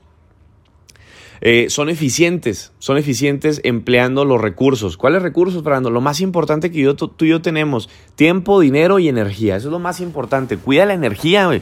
eh, 1.41 1.67
son 1.69 1.89
eficientes, 1.89 2.73
son 2.79 2.97
eficientes 2.97 3.61
empleando 3.63 4.25
los 4.25 4.41
recursos. 4.41 4.97
¿Cuáles 4.97 5.21
recursos, 5.21 5.63
Fernando? 5.63 5.89
Lo 5.89 6.01
más 6.01 6.21
importante 6.21 6.71
que 6.71 6.79
yo, 6.79 6.95
tú 6.95 7.25
y 7.25 7.29
yo 7.29 7.41
tenemos, 7.41 7.89
tiempo, 8.15 8.59
dinero 8.59 8.99
y 8.99 9.07
energía. 9.07 9.55
Eso 9.55 9.67
es 9.67 9.71
lo 9.71 9.79
más 9.79 9.99
importante. 9.99 10.57
Cuida 10.57 10.85
la 10.85 10.93
energía, 10.93 11.45
güey. 11.47 11.61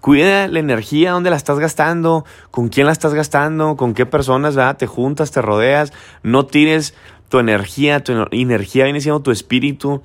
Cuida 0.00 0.46
la 0.46 0.60
energía, 0.60 1.12
dónde 1.12 1.30
la 1.30 1.36
estás 1.36 1.58
gastando, 1.58 2.24
con 2.50 2.68
quién 2.68 2.86
la 2.86 2.92
estás 2.92 3.12
gastando, 3.12 3.76
con 3.76 3.92
qué 3.92 4.06
personas 4.06 4.54
¿verdad? 4.54 4.76
te 4.76 4.86
juntas, 4.86 5.32
te 5.32 5.42
rodeas. 5.42 5.92
No 6.22 6.46
tires 6.46 6.94
tu 7.28 7.38
energía, 7.38 8.04
tu 8.04 8.12
energía 8.30 8.84
viene 8.84 9.00
siendo 9.00 9.20
tu 9.20 9.30
espíritu. 9.30 10.02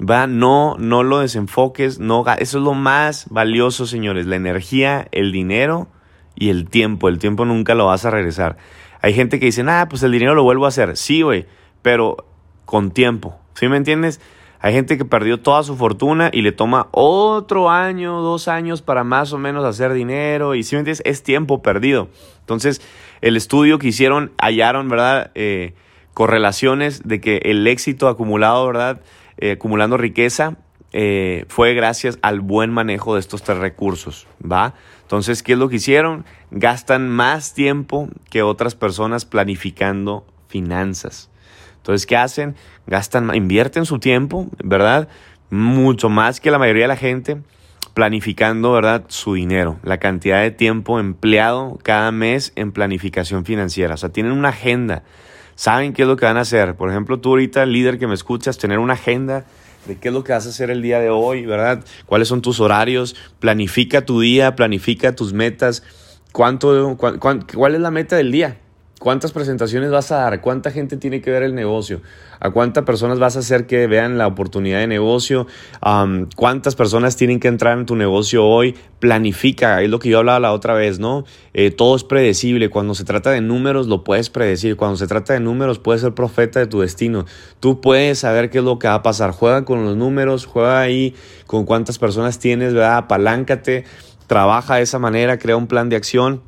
¿va? 0.00 0.26
No, 0.26 0.76
no 0.78 1.02
lo 1.02 1.18
desenfoques, 1.18 1.98
no, 1.98 2.24
eso 2.38 2.58
es 2.58 2.64
lo 2.64 2.74
más 2.74 3.26
valioso, 3.30 3.86
señores, 3.86 4.26
la 4.26 4.36
energía, 4.36 5.06
el 5.12 5.32
dinero 5.32 5.88
y 6.34 6.50
el 6.50 6.68
tiempo. 6.68 7.08
El 7.08 7.18
tiempo 7.18 7.44
nunca 7.44 7.74
lo 7.74 7.86
vas 7.86 8.04
a 8.04 8.10
regresar. 8.10 8.56
Hay 9.00 9.14
gente 9.14 9.40
que 9.40 9.46
dice, 9.46 9.64
ah, 9.66 9.86
pues 9.88 10.02
el 10.02 10.12
dinero 10.12 10.34
lo 10.34 10.44
vuelvo 10.44 10.64
a 10.64 10.68
hacer. 10.68 10.96
Sí, 10.96 11.22
güey, 11.22 11.46
pero 11.82 12.16
con 12.64 12.90
tiempo. 12.90 13.38
¿Sí 13.54 13.68
me 13.68 13.76
entiendes? 13.76 14.20
Hay 14.60 14.72
gente 14.72 14.96
que 14.96 15.04
perdió 15.04 15.40
toda 15.40 15.64
su 15.64 15.76
fortuna 15.76 16.30
y 16.32 16.42
le 16.42 16.52
toma 16.52 16.86
otro 16.92 17.68
año, 17.68 18.20
dos 18.20 18.46
años 18.46 18.80
para 18.80 19.02
más 19.02 19.32
o 19.32 19.38
menos 19.38 19.64
hacer 19.64 19.92
dinero. 19.92 20.54
Y 20.54 20.62
si 20.62 20.76
me 20.76 20.80
entiendes, 20.80 21.02
es 21.04 21.24
tiempo 21.24 21.62
perdido. 21.62 22.08
Entonces, 22.38 22.80
el 23.22 23.36
estudio 23.36 23.80
que 23.80 23.88
hicieron 23.88 24.30
hallaron, 24.38 24.88
¿verdad? 24.88 25.32
Eh, 25.34 25.74
correlaciones 26.14 27.02
de 27.04 27.20
que 27.20 27.38
el 27.44 27.66
éxito 27.66 28.06
acumulado, 28.06 28.64
¿verdad? 28.64 29.00
Eh, 29.38 29.52
acumulando 29.52 29.96
riqueza, 29.96 30.56
eh, 30.92 31.44
fue 31.48 31.74
gracias 31.74 32.18
al 32.22 32.40
buen 32.40 32.70
manejo 32.70 33.14
de 33.14 33.20
estos 33.20 33.42
tres 33.42 33.58
recursos, 33.58 34.28
¿va? 34.40 34.74
Entonces, 35.12 35.42
¿qué 35.42 35.52
es 35.52 35.58
lo 35.58 35.68
que 35.68 35.76
hicieron? 35.76 36.24
Gastan 36.50 37.10
más 37.10 37.52
tiempo 37.52 38.08
que 38.30 38.42
otras 38.42 38.74
personas 38.74 39.26
planificando 39.26 40.24
finanzas. 40.48 41.28
Entonces, 41.76 42.06
¿qué 42.06 42.16
hacen? 42.16 42.56
Gastan, 42.86 43.34
invierten 43.34 43.84
su 43.84 43.98
tiempo, 43.98 44.48
¿verdad? 44.64 45.08
Mucho 45.50 46.08
más 46.08 46.40
que 46.40 46.50
la 46.50 46.58
mayoría 46.58 46.84
de 46.84 46.88
la 46.88 46.96
gente 46.96 47.42
planificando, 47.92 48.72
¿verdad? 48.72 49.04
Su 49.08 49.34
dinero, 49.34 49.78
la 49.82 49.98
cantidad 49.98 50.40
de 50.40 50.50
tiempo 50.50 50.98
empleado 50.98 51.78
cada 51.82 52.10
mes 52.10 52.54
en 52.56 52.72
planificación 52.72 53.44
financiera. 53.44 53.92
O 53.92 53.98
sea, 53.98 54.08
tienen 54.08 54.32
una 54.32 54.48
agenda, 54.48 55.02
saben 55.56 55.92
qué 55.92 56.02
es 56.02 56.08
lo 56.08 56.16
que 56.16 56.24
van 56.24 56.38
a 56.38 56.40
hacer. 56.40 56.74
Por 56.74 56.88
ejemplo, 56.88 57.20
tú 57.20 57.28
ahorita, 57.28 57.66
líder 57.66 57.98
que 57.98 58.06
me 58.06 58.14
escuchas, 58.14 58.56
tener 58.56 58.78
una 58.78 58.94
agenda 58.94 59.44
de 59.86 59.98
qué 59.98 60.08
es 60.08 60.14
lo 60.14 60.24
que 60.24 60.32
vas 60.32 60.46
a 60.46 60.50
hacer 60.50 60.70
el 60.70 60.82
día 60.82 61.00
de 61.00 61.10
hoy, 61.10 61.46
¿verdad? 61.46 61.84
¿Cuáles 62.06 62.28
son 62.28 62.42
tus 62.42 62.60
horarios? 62.60 63.16
Planifica 63.40 64.04
tu 64.04 64.20
día, 64.20 64.54
planifica 64.54 65.14
tus 65.14 65.32
metas. 65.32 65.82
¿Cuánto, 66.32 66.96
¿Cuál 66.96 67.74
es 67.74 67.80
la 67.80 67.90
meta 67.90 68.16
del 68.16 68.32
día? 68.32 68.58
¿Cuántas 69.02 69.32
presentaciones 69.32 69.90
vas 69.90 70.12
a 70.12 70.18
dar? 70.18 70.40
¿Cuánta 70.40 70.70
gente 70.70 70.96
tiene 70.96 71.20
que 71.20 71.32
ver 71.32 71.42
el 71.42 71.56
negocio? 71.56 72.02
¿A 72.38 72.50
cuántas 72.50 72.84
personas 72.84 73.18
vas 73.18 73.34
a 73.34 73.40
hacer 73.40 73.66
que 73.66 73.88
vean 73.88 74.16
la 74.16 74.28
oportunidad 74.28 74.78
de 74.78 74.86
negocio? 74.86 75.48
¿Cuántas 76.36 76.76
personas 76.76 77.16
tienen 77.16 77.40
que 77.40 77.48
entrar 77.48 77.76
en 77.76 77.84
tu 77.84 77.96
negocio 77.96 78.46
hoy? 78.46 78.76
Planifica, 79.00 79.82
es 79.82 79.90
lo 79.90 79.98
que 79.98 80.08
yo 80.08 80.18
hablaba 80.18 80.38
la 80.38 80.52
otra 80.52 80.74
vez, 80.74 81.00
¿no? 81.00 81.24
Eh, 81.52 81.72
todo 81.72 81.96
es 81.96 82.04
predecible. 82.04 82.70
Cuando 82.70 82.94
se 82.94 83.02
trata 83.02 83.32
de 83.32 83.40
números, 83.40 83.88
lo 83.88 84.04
puedes 84.04 84.30
predecir. 84.30 84.76
Cuando 84.76 84.96
se 84.96 85.08
trata 85.08 85.32
de 85.32 85.40
números, 85.40 85.80
puedes 85.80 86.02
ser 86.02 86.14
profeta 86.14 86.60
de 86.60 86.68
tu 86.68 86.78
destino. 86.78 87.26
Tú 87.58 87.80
puedes 87.80 88.20
saber 88.20 88.50
qué 88.50 88.58
es 88.58 88.64
lo 88.64 88.78
que 88.78 88.86
va 88.86 88.94
a 88.94 89.02
pasar. 89.02 89.32
Juega 89.32 89.64
con 89.64 89.84
los 89.84 89.96
números, 89.96 90.46
juega 90.46 90.80
ahí 90.80 91.16
con 91.48 91.64
cuántas 91.64 91.98
personas 91.98 92.38
tienes, 92.38 92.72
¿verdad? 92.72 92.98
Apaláncate, 92.98 93.84
trabaja 94.28 94.76
de 94.76 94.82
esa 94.82 95.00
manera, 95.00 95.40
crea 95.40 95.56
un 95.56 95.66
plan 95.66 95.88
de 95.88 95.96
acción, 95.96 96.40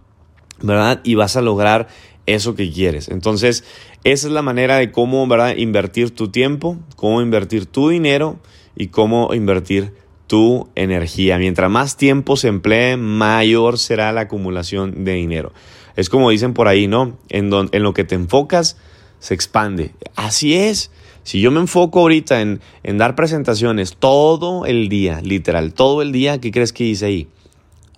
¿verdad? 0.63 1.01
Y 1.03 1.17
vas 1.17 1.37
a 1.37 1.43
lograr 1.43 1.89
eso 2.27 2.55
que 2.55 2.71
quieres. 2.71 3.09
Entonces, 3.09 3.65
esa 4.05 4.27
es 4.27 4.33
la 4.33 4.43
manera 4.43 4.77
de 4.77 4.91
cómo 4.91 5.27
¿verdad? 5.27 5.57
invertir 5.57 6.15
tu 6.15 6.29
tiempo, 6.29 6.79
cómo 6.97 7.23
invertir 7.23 7.67
tu 7.67 7.89
dinero 7.89 8.39
y 8.77 8.89
cómo 8.89 9.35
invertir 9.35 9.93
tu 10.27 10.69
energía. 10.75 11.39
Mientras 11.39 11.71
más 11.71 11.97
tiempo 11.97 12.37
se 12.37 12.49
emplee, 12.49 12.97
mayor 12.97 13.79
será 13.79 14.13
la 14.13 14.23
acumulación 14.23 15.05
de 15.05 15.13
dinero. 15.13 15.53
Es 15.97 16.09
como 16.09 16.31
dicen 16.31 16.55
por 16.55 16.69
ahí, 16.69 16.87
¿no? 16.89 17.19
En, 17.29 17.51
en 17.71 17.83
lo 17.83 17.95
que 17.95 18.05
te 18.05 18.15
enfocas, 18.15 18.77
se 19.19 19.35
expande. 19.35 19.93
Así 20.17 20.55
es. 20.55 20.91
Si 21.23 21.41
yo 21.41 21.51
me 21.51 21.61
enfoco 21.61 22.01
ahorita 22.01 22.43
en, 22.43 22.61
en 22.83 22.99
dar 22.99 23.15
presentaciones 23.15 23.97
todo 23.97 24.67
el 24.67 24.89
día, 24.89 25.21
literal, 25.23 25.73
todo 25.73 26.03
el 26.03 26.13
día, 26.13 26.39
¿qué 26.41 26.51
crees 26.51 26.73
que 26.73 26.85
hice 26.85 27.07
ahí? 27.07 27.29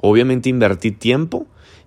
Obviamente 0.00 0.49
invertí 0.49 0.92
tiempo 0.92 1.47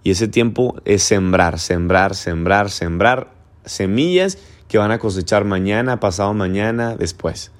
y 0.10 0.12
ese 0.12 0.28
tiempo 0.28 0.76
es 0.86 1.04
sembrar, 1.04 1.60
sembrar, 1.60 2.16
sembrar, 2.16 2.72
sembrar 2.72 3.32
semillas 3.64 4.40
que 4.68 4.80
van 4.80 4.90
a 4.90 4.98
cosechar 4.98 5.46
mañana, 5.46 6.00
pasado 6.00 6.34
mañana, 6.34 6.96
después. 6.96 7.52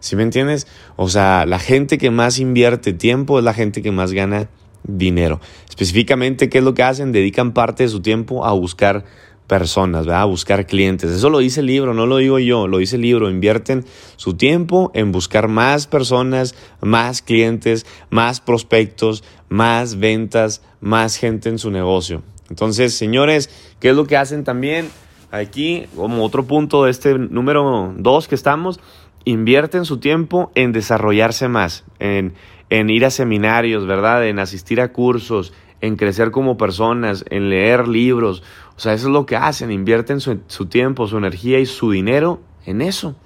¿Sí 0.00 0.16
me 0.16 0.22
entiendes? 0.22 0.66
O 0.96 1.10
sea, 1.10 1.44
la 1.44 1.58
gente 1.58 1.98
que 1.98 2.10
más 2.10 2.38
invierte 2.38 2.94
tiempo 2.94 3.38
es 3.38 3.44
la 3.44 3.52
gente 3.52 3.82
que 3.82 3.92
más 3.92 4.12
gana 4.12 4.48
dinero. 4.84 5.38
Específicamente, 5.68 6.48
¿qué 6.48 6.58
es 6.58 6.64
lo 6.64 6.72
que 6.72 6.82
hacen? 6.82 7.12
Dedican 7.12 7.52
parte 7.52 7.82
de 7.82 7.90
su 7.90 8.00
tiempo 8.00 8.46
a 8.46 8.52
buscar 8.52 9.04
personas, 9.48 10.06
¿verdad? 10.06 10.26
Buscar 10.26 10.66
clientes. 10.66 11.10
Eso 11.10 11.30
lo 11.30 11.38
dice 11.38 11.60
el 11.60 11.66
libro, 11.66 11.94
no 11.94 12.06
lo 12.06 12.18
digo 12.18 12.38
yo, 12.38 12.68
lo 12.68 12.78
dice 12.78 12.96
el 12.96 13.02
libro. 13.02 13.28
Invierten 13.28 13.84
su 14.16 14.34
tiempo 14.34 14.92
en 14.94 15.10
buscar 15.10 15.48
más 15.48 15.88
personas, 15.88 16.54
más 16.80 17.22
clientes, 17.22 17.86
más 18.10 18.40
prospectos, 18.40 19.24
más 19.48 19.98
ventas, 19.98 20.62
más 20.80 21.16
gente 21.16 21.48
en 21.48 21.58
su 21.58 21.70
negocio. 21.72 22.22
Entonces, 22.50 22.94
señores, 22.94 23.50
¿qué 23.80 23.90
es 23.90 23.96
lo 23.96 24.06
que 24.06 24.16
hacen 24.16 24.44
también? 24.44 24.88
Aquí, 25.30 25.86
como 25.96 26.24
otro 26.24 26.44
punto 26.44 26.84
de 26.84 26.90
este 26.90 27.18
número 27.18 27.92
dos 27.96 28.28
que 28.28 28.34
estamos, 28.34 28.80
invierten 29.24 29.84
su 29.84 29.98
tiempo 29.98 30.50
en 30.54 30.72
desarrollarse 30.72 31.48
más, 31.48 31.84
en, 31.98 32.34
en 32.70 32.88
ir 32.88 33.04
a 33.04 33.10
seminarios, 33.10 33.86
¿verdad? 33.86 34.26
En 34.26 34.38
asistir 34.38 34.80
a 34.80 34.92
cursos, 34.92 35.52
en 35.80 35.96
crecer 35.96 36.30
como 36.30 36.56
personas, 36.56 37.24
en 37.28 37.50
leer 37.50 37.88
libros. 37.88 38.42
O 38.78 38.80
sea, 38.80 38.92
eso 38.92 39.08
es 39.08 39.12
lo 39.12 39.26
que 39.26 39.34
hacen, 39.34 39.72
invierten 39.72 40.20
su, 40.20 40.38
su 40.46 40.66
tiempo, 40.66 41.08
su 41.08 41.18
energía 41.18 41.58
y 41.58 41.66
su 41.66 41.90
dinero 41.90 42.40
en 42.64 42.80
eso. 42.80 43.16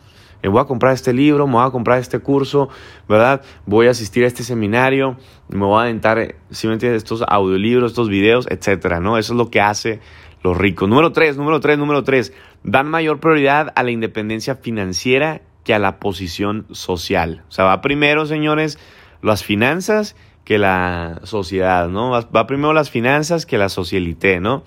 Me 0.42 0.48
voy 0.48 0.62
a 0.62 0.64
comprar 0.64 0.94
este 0.94 1.12
libro, 1.12 1.46
me 1.46 1.52
voy 1.52 1.66
a 1.66 1.70
comprar 1.70 1.98
este 1.98 2.20
curso, 2.20 2.70
¿verdad? 3.06 3.42
Voy 3.66 3.86
a 3.86 3.90
asistir 3.90 4.24
a 4.24 4.26
este 4.26 4.44
seminario, 4.44 5.18
me 5.48 5.66
voy 5.66 5.78
a 5.78 5.82
aventar, 5.82 6.36
si 6.50 6.66
me 6.66 6.72
entiendes, 6.72 7.02
estos 7.02 7.22
audiolibros, 7.28 7.92
estos 7.92 8.08
videos, 8.08 8.48
etcétera, 8.50 8.98
¿no? 8.98 9.18
Eso 9.18 9.34
es 9.34 9.36
lo 9.36 9.50
que 9.50 9.60
hace 9.60 10.00
los 10.42 10.56
ricos. 10.56 10.88
Número 10.88 11.12
tres, 11.12 11.36
número 11.36 11.60
tres, 11.60 11.76
número 11.76 12.02
tres. 12.02 12.32
Dan 12.64 12.88
mayor 12.88 13.20
prioridad 13.20 13.74
a 13.76 13.82
la 13.82 13.90
independencia 13.90 14.56
financiera 14.56 15.42
que 15.64 15.74
a 15.74 15.78
la 15.78 15.98
posición 15.98 16.66
social. 16.70 17.44
O 17.48 17.52
sea, 17.52 17.66
va 17.66 17.82
primero, 17.82 18.24
señores, 18.24 18.78
las 19.20 19.44
finanzas 19.44 20.16
que 20.44 20.58
la 20.58 21.20
sociedad, 21.24 21.88
¿no? 21.88 22.10
Va, 22.10 22.46
primero 22.46 22.72
las 22.72 22.90
finanzas 22.90 23.46
que 23.46 23.58
la 23.58 23.68
socialité, 23.68 24.40
¿no? 24.40 24.64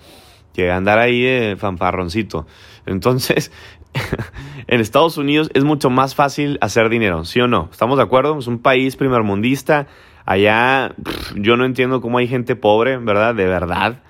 Que 0.56 0.70
andar 0.70 0.98
ahí 0.98 1.54
fanfarroncito. 1.56 2.46
Entonces, 2.86 3.52
en 4.68 4.80
Estados 4.80 5.18
Unidos 5.18 5.50
es 5.52 5.64
mucho 5.64 5.90
más 5.90 6.14
fácil 6.14 6.56
hacer 6.62 6.88
dinero, 6.88 7.26
¿sí 7.26 7.40
o 7.40 7.46
no? 7.46 7.68
¿Estamos 7.70 7.98
de 7.98 8.04
acuerdo? 8.04 8.38
Es 8.38 8.46
un 8.46 8.60
país 8.60 8.96
primermundista. 8.96 9.86
Allá 10.24 10.94
yo 11.34 11.58
no 11.58 11.66
entiendo 11.66 12.00
cómo 12.00 12.16
hay 12.16 12.26
gente 12.26 12.56
pobre, 12.56 12.96
¿verdad? 12.96 13.34
De 13.34 13.44
verdad. 13.44 14.02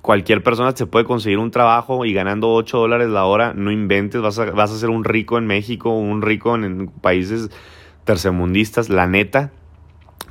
Cualquier 0.00 0.42
persona 0.42 0.74
se 0.74 0.86
puede 0.86 1.04
conseguir 1.04 1.38
un 1.38 1.50
trabajo 1.50 2.06
y 2.06 2.14
ganando 2.14 2.48
8 2.54 2.78
dólares 2.78 3.10
la 3.10 3.26
hora, 3.26 3.52
no 3.52 3.70
inventes, 3.70 4.22
vas 4.22 4.38
a, 4.38 4.46
vas 4.46 4.72
a 4.72 4.78
ser 4.78 4.88
un 4.88 5.04
rico 5.04 5.36
en 5.36 5.46
México, 5.46 5.90
un 5.90 6.22
rico 6.22 6.54
en 6.54 6.88
países 6.88 7.50
tercermundistas, 8.04 8.88
la 8.88 9.06
neta. 9.06 9.52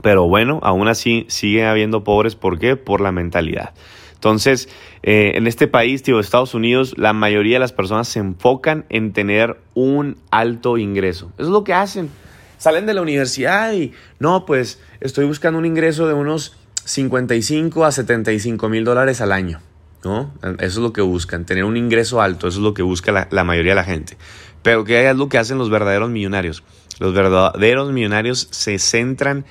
Pero 0.01 0.27
bueno, 0.27 0.59
aún 0.63 0.87
así 0.87 1.25
sigue 1.29 1.67
habiendo 1.67 2.03
pobres. 2.03 2.35
¿Por 2.35 2.57
qué? 2.57 2.75
Por 2.75 3.01
la 3.01 3.11
mentalidad. 3.11 3.75
Entonces, 4.17 4.67
eh, 5.03 5.33
en 5.35 5.45
este 5.45 5.67
país, 5.67 6.01
tío, 6.01 6.19
Estados 6.19 6.55
Unidos, 6.55 6.95
la 6.97 7.13
mayoría 7.13 7.57
de 7.57 7.59
las 7.59 7.71
personas 7.71 8.07
se 8.07 8.17
enfocan 8.17 8.85
en 8.89 9.13
tener 9.13 9.57
un 9.75 10.17
alto 10.31 10.79
ingreso. 10.79 11.31
Eso 11.37 11.43
es 11.43 11.49
lo 11.49 11.63
que 11.63 11.73
hacen. 11.73 12.09
Salen 12.57 12.87
de 12.87 12.95
la 12.95 13.03
universidad 13.03 13.73
y, 13.73 13.93
no, 14.17 14.45
pues 14.47 14.81
estoy 15.01 15.25
buscando 15.25 15.59
un 15.59 15.67
ingreso 15.67 16.07
de 16.07 16.15
unos 16.15 16.57
55 16.85 17.85
a 17.85 17.91
75 17.91 18.69
mil 18.69 18.83
dólares 18.83 19.21
al 19.21 19.31
año. 19.31 19.59
¿no? 20.03 20.33
Eso 20.41 20.57
es 20.59 20.77
lo 20.77 20.93
que 20.93 21.01
buscan, 21.01 21.45
tener 21.45 21.63
un 21.63 21.77
ingreso 21.77 22.19
alto, 22.19 22.47
eso 22.47 22.57
es 22.57 22.63
lo 22.63 22.73
que 22.73 22.81
busca 22.81 23.11
la, 23.11 23.27
la 23.29 23.43
mayoría 23.43 23.73
de 23.73 23.75
la 23.75 23.83
gente. 23.83 24.17
Pero 24.63 24.83
¿qué 24.83 25.07
es 25.07 25.15
lo 25.15 25.29
que 25.29 25.37
hacen 25.37 25.59
los 25.59 25.69
verdaderos 25.69 26.09
millonarios? 26.09 26.63
Los 26.99 27.13
verdaderos 27.13 27.91
millonarios 27.91 28.47
se 28.49 28.79
centran 28.79 29.45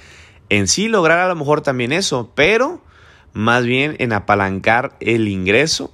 en 0.49 0.67
sí 0.67 0.89
lograr 0.89 1.21
a 1.21 1.29
lo 1.29 1.37
mejor 1.37 1.61
también 1.61 1.93
eso, 1.93 2.33
pero 2.35 2.83
más 3.37 3.67
bien 3.67 3.97
en 3.99 4.15
apalancar 4.15 4.97
el 4.99 5.29
ingreso, 5.29 5.93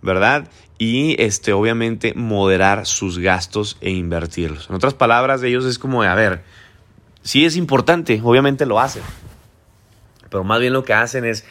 ¿verdad? 0.00 0.48
Y 0.78 1.20
este, 1.20 1.52
obviamente 1.52 2.14
moderar 2.14 2.86
sus 2.86 3.18
gastos 3.18 3.76
e 3.80 3.90
invertirlos. 3.90 4.70
En 4.70 4.76
otras 4.76 4.94
palabras, 4.94 5.40
de 5.40 5.48
ellos 5.48 5.64
es 5.64 5.80
como, 5.80 6.04
a 6.04 6.14
ver, 6.14 6.44
sí 7.22 7.44
es 7.44 7.56
importante, 7.56 8.20
obviamente 8.22 8.64
lo 8.64 8.78
hacen, 8.78 9.02
pero 10.30 10.44
más 10.44 10.60
bien 10.60 10.72
lo 10.72 10.84
que 10.84 10.94
hacen 10.94 11.24
es 11.24 11.44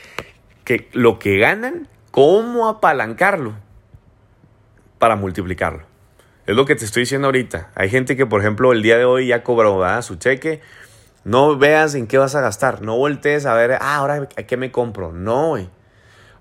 que 0.64 0.88
lo 0.94 1.20
que 1.20 1.38
ganan, 1.38 1.90
¿cómo 2.12 2.70
apalancarlo 2.70 3.54
para 4.98 5.18
multiplicarlo? 5.18 5.84
Es 6.46 6.56
lo 6.56 6.66
que 6.66 6.76
te 6.76 6.86
estoy 6.86 7.04
diciendo 7.04 7.28
ahorita. 7.28 7.70
Hay 7.76 7.90
gente 7.90 8.16
que, 8.16 8.26
por 8.26 8.40
ejemplo, 8.40 8.72
el 8.72 8.82
día 8.82 8.98
de 8.98 9.04
hoy 9.04 9.28
ya 9.28 9.44
cobró 9.44 9.82
su 10.04 10.16
cheque 10.16 10.62
no 11.24 11.58
veas 11.58 11.96
en 11.96 12.08
qué 12.08 12.18
vas 12.18 12.36
a 12.36 12.42
gastar. 12.42 12.82
No 12.82 12.98
voltees 12.98 13.46
a 13.46 13.54
ver, 13.54 13.74
ah, 13.74 13.96
ahora 13.96 14.28
qué 14.28 14.58
me 14.58 14.72
compro. 14.72 15.12
No, 15.14 15.50
güey. 15.50 15.70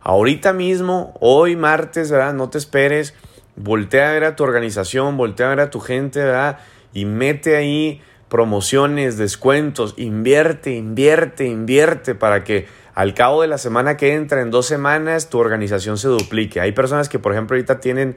Ahorita 0.00 0.52
mismo, 0.52 1.14
hoy 1.20 1.54
martes, 1.54 2.10
¿verdad? 2.10 2.34
No 2.34 2.50
te 2.50 2.58
esperes. 2.58 3.14
Voltea 3.54 4.10
a 4.10 4.12
ver 4.12 4.24
a 4.24 4.36
tu 4.36 4.42
organización, 4.44 5.16
voltea 5.16 5.46
a 5.46 5.50
ver 5.50 5.60
a 5.60 5.70
tu 5.70 5.78
gente, 5.78 6.20
¿verdad? 6.20 6.58
Y 6.92 7.04
mete 7.04 7.56
ahí 7.56 8.02
promociones, 8.28 9.18
descuentos. 9.18 9.94
Invierte, 9.96 10.72
invierte, 10.72 11.46
invierte 11.46 12.14
para 12.14 12.42
que 12.42 12.66
al 12.94 13.14
cabo 13.14 13.42
de 13.42 13.48
la 13.48 13.58
semana 13.58 13.96
que 13.96 14.14
entra, 14.14 14.40
en 14.40 14.50
dos 14.50 14.66
semanas, 14.66 15.30
tu 15.30 15.38
organización 15.38 15.98
se 15.98 16.08
duplique. 16.08 16.60
Hay 16.60 16.72
personas 16.72 17.08
que, 17.08 17.18
por 17.18 17.32
ejemplo, 17.32 17.54
ahorita 17.54 17.80
tienen 17.80 18.16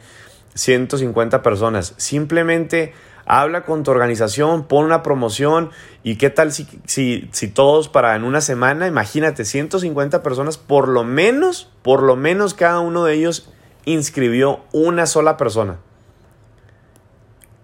150 0.55 1.43
personas. 1.43 1.93
Simplemente 1.97 2.93
habla 3.25 3.63
con 3.63 3.83
tu 3.83 3.91
organización, 3.91 4.67
pon 4.67 4.85
una 4.85 5.03
promoción 5.03 5.71
y 6.03 6.17
qué 6.17 6.29
tal 6.29 6.51
si, 6.51 6.67
si, 6.85 7.29
si, 7.31 7.47
todos 7.47 7.89
para 7.89 8.15
en 8.15 8.23
una 8.23 8.41
semana, 8.41 8.87
imagínate, 8.87 9.45
150 9.45 10.23
personas, 10.23 10.57
por 10.57 10.87
lo 10.87 11.03
menos, 11.03 11.69
por 11.81 12.03
lo 12.03 12.15
menos 12.15 12.53
cada 12.53 12.79
uno 12.79 13.03
de 13.03 13.13
ellos 13.13 13.49
inscribió 13.85 14.61
una 14.71 15.05
sola 15.05 15.37
persona. 15.37 15.77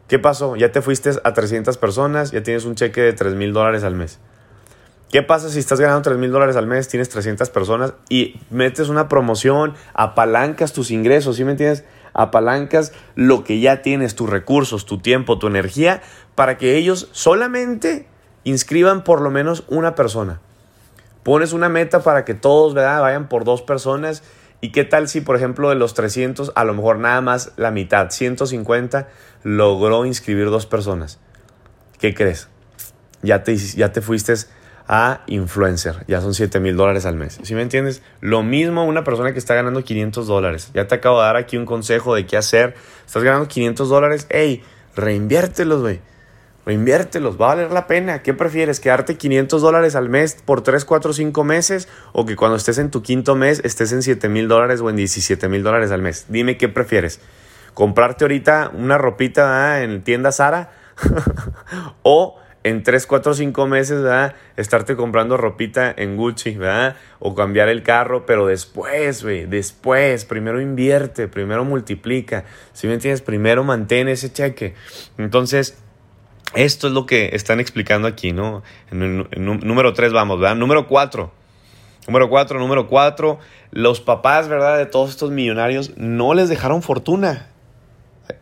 ¿Qué 0.08 0.19
pasó? 0.19 0.56
Ya 0.56 0.71
te 0.71 0.82
fuiste 0.82 1.12
a 1.24 1.34
300 1.34 1.78
personas, 1.78 2.32
ya 2.32 2.43
tienes 2.43 2.65
un 2.65 2.76
cheque 2.76 3.02
de 3.02 3.13
3 3.13 3.34
mil 3.36 3.54
dólares 3.54 3.84
al 3.84 3.95
mes. 3.95 4.19
¿Qué 5.12 5.24
pasa 5.24 5.50
si 5.50 5.60
estás 5.60 5.80
ganando 5.80 6.02
3 6.04 6.17
mil 6.17 6.32
dólares 6.32 6.56
al 6.56 6.67
mes, 6.67 6.88
tienes 6.88 7.10
300 7.10 7.50
personas 7.50 7.93
y 8.10 8.39
metes 8.50 8.89
una 8.89 9.10
promoción, 9.10 9.74
apalancas 9.93 10.74
tus 10.74 10.89
ingresos, 10.89 11.36
¿sí 11.36 11.43
me 11.43 11.52
entiendes? 11.52 11.84
Apalancas 12.13 12.93
lo 13.15 13.43
que 13.43 13.60
ya 13.60 13.82
tienes, 13.82 14.15
tus 14.15 14.30
recursos, 14.30 14.86
tu 14.86 15.00
tiempo, 15.00 15.39
tu 15.39 15.47
energía, 15.47 16.02
para 16.36 16.58
que 16.58 16.78
ellos 16.78 17.10
solamente 17.12 18.08
inscriban 18.43 19.04
por 19.04 19.21
lo 19.21 19.32
menos 19.32 19.63
una 19.67 19.95
persona. 19.95 20.39
Pones 21.24 21.54
una 21.54 21.69
meta 21.69 22.02
para 22.02 22.26
que 22.26 22.34
todos 22.34 22.74
vayan 22.74 23.30
por 23.30 23.43
dos 23.43 23.62
personas. 23.62 24.24
¿Y 24.60 24.71
qué 24.71 24.84
tal 24.84 25.08
si, 25.08 25.21
por 25.21 25.36
ejemplo, 25.36 25.69
de 25.69 25.76
los 25.76 25.93
300, 25.93 26.52
a 26.56 26.63
lo 26.63 26.74
mejor 26.74 27.00
nada 27.00 27.21
más 27.21 27.54
la 27.58 27.71
mitad, 27.71 28.10
150, 28.12 29.08
logró 29.43 30.06
inscribir 30.06 30.50
dos 30.50 30.65
personas? 30.65 31.19
¿Qué 32.00 32.13
crees? 32.13 32.47
ya 33.24 33.43
te, 33.43 33.56
ya 33.56 33.91
te 33.91 34.02
fuiste 34.02 34.34
a 34.93 35.21
influencer. 35.27 36.04
Ya 36.10 36.19
son 36.19 36.34
7 36.34 36.60
mil 36.60 36.75
dólares 36.75 37.06
al 37.06 37.15
mes. 37.15 37.39
¿Sí 37.43 37.56
me 37.56 37.62
entiendes? 37.62 38.04
Lo 38.19 38.43
mismo 38.43 38.84
una 38.84 39.06
persona 39.06 39.32
que 39.32 39.39
está 39.39 39.56
ganando 39.56 39.86
500 39.86 40.27
dólares. 40.27 40.69
Ya 40.73 40.86
te 40.88 40.95
acabo 40.95 41.19
de 41.19 41.27
dar 41.27 41.38
aquí 41.38 41.56
un 41.56 41.65
consejo 41.65 42.13
de 42.13 42.25
qué 42.25 42.36
hacer. 42.36 42.75
Estás 43.06 43.23
ganando 43.23 43.47
500 43.47 43.88
dólares. 43.88 44.27
Ey, 44.30 44.63
reinviértelos, 44.97 45.80
güey. 45.80 46.01
Reinviértelos, 46.65 47.39
va 47.39 47.45
a 47.45 47.56
valer 47.56 47.71
la 47.71 47.88
pena. 47.88 48.21
¿Qué 48.21 48.34
prefieres? 48.34 48.82
¿Quedarte 48.82 49.15
500 49.15 49.62
dólares 49.62 49.95
al 49.95 50.10
mes 50.10 50.38
por 50.43 50.62
3, 50.62 50.84
4, 50.84 51.13
5 51.13 51.43
meses? 51.45 51.88
¿O 52.12 52.25
que 52.25 52.36
cuando 52.36 52.58
estés 52.58 52.77
en 52.77 52.91
tu 52.91 53.01
quinto 53.01 53.36
mes 53.36 53.62
estés 53.63 53.93
en 53.93 54.04
7 54.04 54.27
mil 54.27 54.49
dólares 54.49 54.82
o 54.82 54.89
en 54.89 54.97
17 54.97 55.47
mil 55.47 55.63
dólares 55.63 55.91
al 55.91 56.01
mes? 56.01 56.25
Dime 56.27 56.58
qué 56.58 56.67
prefieres. 56.67 57.21
¿Comprarte 57.73 58.25
ahorita 58.25 58.71
una 58.73 58.97
ropita 58.97 59.84
en 59.84 60.04
tienda 60.04 60.34
Sara? 60.34 60.71
¿O 62.04 62.40
en 62.63 62.84
3, 62.84 63.08
4, 63.08 63.34
5 63.34 63.67
meses, 63.67 64.02
¿verdad? 64.02 64.36
Estarte 64.56 64.95
comprando 64.95 65.38
ropita 65.38 65.93
en 65.95 66.15
Gucci, 66.15 66.56
¿verdad? 66.56 66.95
O 67.19 67.34
cambiar 67.34 67.69
el 67.69 67.82
carro, 67.82 68.26
pero 68.26 68.45
después, 68.45 69.24
güey, 69.24 69.45
después, 69.45 70.26
primero 70.26 70.62
invierte, 70.62 71.28
primero 71.28 71.65
multiplica, 71.65 72.45
si 72.74 72.88
me 72.88 72.93
entiendes? 72.93 73.21
Primero 73.21 73.63
mantén 73.63 74.08
ese 74.08 74.32
cheque. 74.32 74.76
Entonces, 75.17 75.78
esto 76.54 76.88
es 76.88 76.93
lo 76.93 77.06
que 77.06 77.32
están 77.34 77.60
explicando 77.60 78.08
aquí, 78.08 78.32
¿no? 78.32 78.62
En, 78.91 79.28
número 79.38 79.93
3 79.93 80.13
vamos, 80.13 80.39
¿verdad? 80.39 80.56
Número 80.56 80.88
4. 80.88 81.32
Número 82.08 82.30
4, 82.30 82.60
número 82.60 82.88
4. 82.88 83.39
Los 83.71 84.02
papás, 84.02 84.47
¿verdad? 84.47 84.78
De 84.78 84.86
todos 84.86 85.10
estos 85.10 85.32
millonarios 85.32 85.97
no 85.97 86.34
les 86.34 86.50
dejaron 86.50 86.82
fortuna 86.82 87.51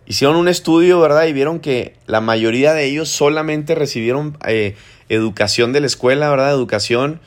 hicieron 0.06 0.36
un 0.36 0.47
estudio, 0.47 0.99
¿verdad? 0.99 1.25
Y 1.28 1.34
vieron 1.34 1.60
que 1.60 1.95
la 2.06 2.21
mayoría 2.21 2.73
de 2.73 2.86
ellos 2.86 3.10
solamente 3.10 3.75
recibieron 3.75 4.38
eh, 4.47 4.75
educación 5.10 5.73
de 5.73 5.82
la 5.82 5.88
escuela, 5.88 6.30
¿verdad? 6.30 6.52
Educación 6.52 7.19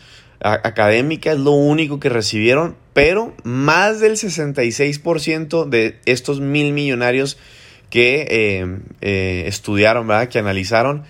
académica 0.45 1.33
es 1.33 1.39
lo 1.39 1.53
único 1.53 2.01
que 2.01 2.09
recibieron, 2.09 2.77
pero 2.95 3.33
más 3.45 4.01
del 4.01 4.13
66% 4.13 5.69
de 5.69 6.01
estos 6.05 6.41
mil 6.41 6.73
millonarios 6.73 7.39
que 7.91 8.27
eh, 8.29 8.79
eh, 9.03 9.45
estudiaron, 9.47 10.09
¿verdad? 10.09 10.29
Que 10.29 10.41
analizaron, 10.41 11.05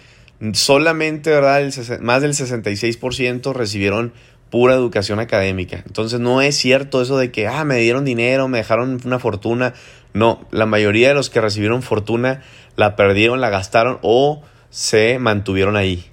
solamente, 0.53 1.31
¿verdad? 1.31 1.63
más 2.01 2.21
del 2.21 2.33
66% 2.33 3.55
recibieron 3.55 4.13
pura 4.51 4.75
educación 4.75 5.19
académica. 5.19 5.83
Entonces 5.87 6.21
no 6.21 6.43
es 6.43 6.57
cierto 6.57 7.01
eso 7.01 7.17
de 7.17 7.31
que, 7.31 7.47
ah, 7.47 7.65
me 7.65 7.79
dieron 7.79 8.05
dinero, 8.05 8.49
me 8.49 8.59
dejaron 8.59 9.01
una 9.03 9.19
fortuna. 9.19 9.73
No, 10.15 10.47
la 10.51 10.67
mayoría 10.67 11.09
de 11.09 11.15
los 11.15 11.31
que 11.31 11.41
recibieron 11.41 11.83
fortuna 11.83 12.43
la 12.77 12.97
perdieron, 12.97 13.41
la 13.41 13.51
gastaron 13.51 13.99
o 14.03 14.43
se 14.71 15.19
mantuvieron 15.19 15.77
ahí, 15.77 16.11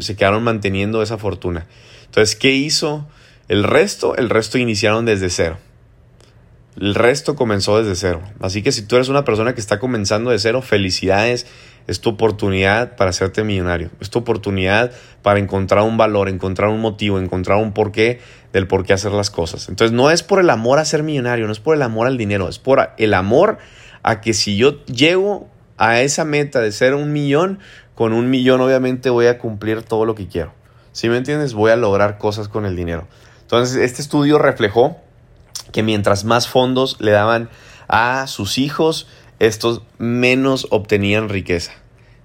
se 0.00 0.16
quedaron 0.16 0.42
manteniendo 0.44 1.02
esa 1.02 1.18
fortuna. 1.18 1.66
Entonces, 2.06 2.36
¿qué 2.36 2.50
hizo 2.50 3.08
el 3.48 3.64
resto? 3.64 4.16
El 4.16 4.30
resto 4.30 4.58
iniciaron 4.58 5.04
desde 5.04 5.30
cero. 5.30 5.58
El 6.80 6.94
resto 6.94 7.36
comenzó 7.36 7.78
desde 7.78 7.96
cero. 7.96 8.22
Así 8.40 8.62
que 8.62 8.72
si 8.72 8.82
tú 8.82 8.96
eres 8.96 9.08
una 9.08 9.24
persona 9.24 9.54
que 9.54 9.60
está 9.60 9.78
comenzando 9.78 10.30
de 10.30 10.38
cero, 10.38 10.62
felicidades 10.62 11.46
es 11.86 12.00
tu 12.00 12.10
oportunidad 12.10 12.96
para 12.96 13.10
hacerte 13.10 13.44
millonario. 13.44 13.90
Es 14.00 14.10
tu 14.10 14.20
oportunidad 14.20 14.92
para 15.22 15.38
encontrar 15.38 15.82
un 15.84 15.96
valor, 15.96 16.28
encontrar 16.28 16.70
un 16.70 16.80
motivo, 16.80 17.18
encontrar 17.18 17.58
un 17.58 17.72
porqué 17.72 18.20
del 18.52 18.66
por 18.66 18.84
qué 18.84 18.92
hacer 18.92 19.12
las 19.12 19.30
cosas. 19.30 19.68
Entonces 19.68 19.94
no 19.94 20.10
es 20.10 20.22
por 20.22 20.40
el 20.40 20.50
amor 20.50 20.78
a 20.78 20.84
ser 20.84 21.02
millonario, 21.02 21.46
no 21.46 21.52
es 21.52 21.60
por 21.60 21.74
el 21.74 21.82
amor 21.82 22.06
al 22.06 22.18
dinero, 22.18 22.48
es 22.48 22.58
por 22.58 22.90
el 22.98 23.14
amor 23.14 23.58
a 24.02 24.20
que 24.20 24.34
si 24.34 24.56
yo 24.56 24.84
llego 24.86 25.48
a 25.78 26.00
esa 26.00 26.24
meta 26.24 26.60
de 26.60 26.72
ser 26.72 26.94
un 26.94 27.12
millón, 27.12 27.58
con 27.94 28.12
un 28.12 28.30
millón 28.30 28.60
obviamente 28.60 29.10
voy 29.10 29.26
a 29.26 29.38
cumplir 29.38 29.82
todo 29.82 30.04
lo 30.04 30.14
que 30.14 30.28
quiero. 30.28 30.52
¿Sí 30.92 31.08
me 31.08 31.16
entiendes? 31.16 31.54
Voy 31.54 31.70
a 31.70 31.76
lograr 31.76 32.18
cosas 32.18 32.48
con 32.48 32.66
el 32.66 32.76
dinero. 32.76 33.08
Entonces 33.42 33.76
este 33.76 34.02
estudio 34.02 34.38
reflejó 34.38 34.98
que 35.72 35.82
mientras 35.82 36.24
más 36.24 36.48
fondos 36.48 36.96
le 37.00 37.12
daban 37.12 37.48
a 37.88 38.26
sus 38.26 38.58
hijos, 38.58 39.08
estos 39.38 39.82
menos 39.98 40.66
obtenían 40.70 41.28
riqueza. 41.28 41.72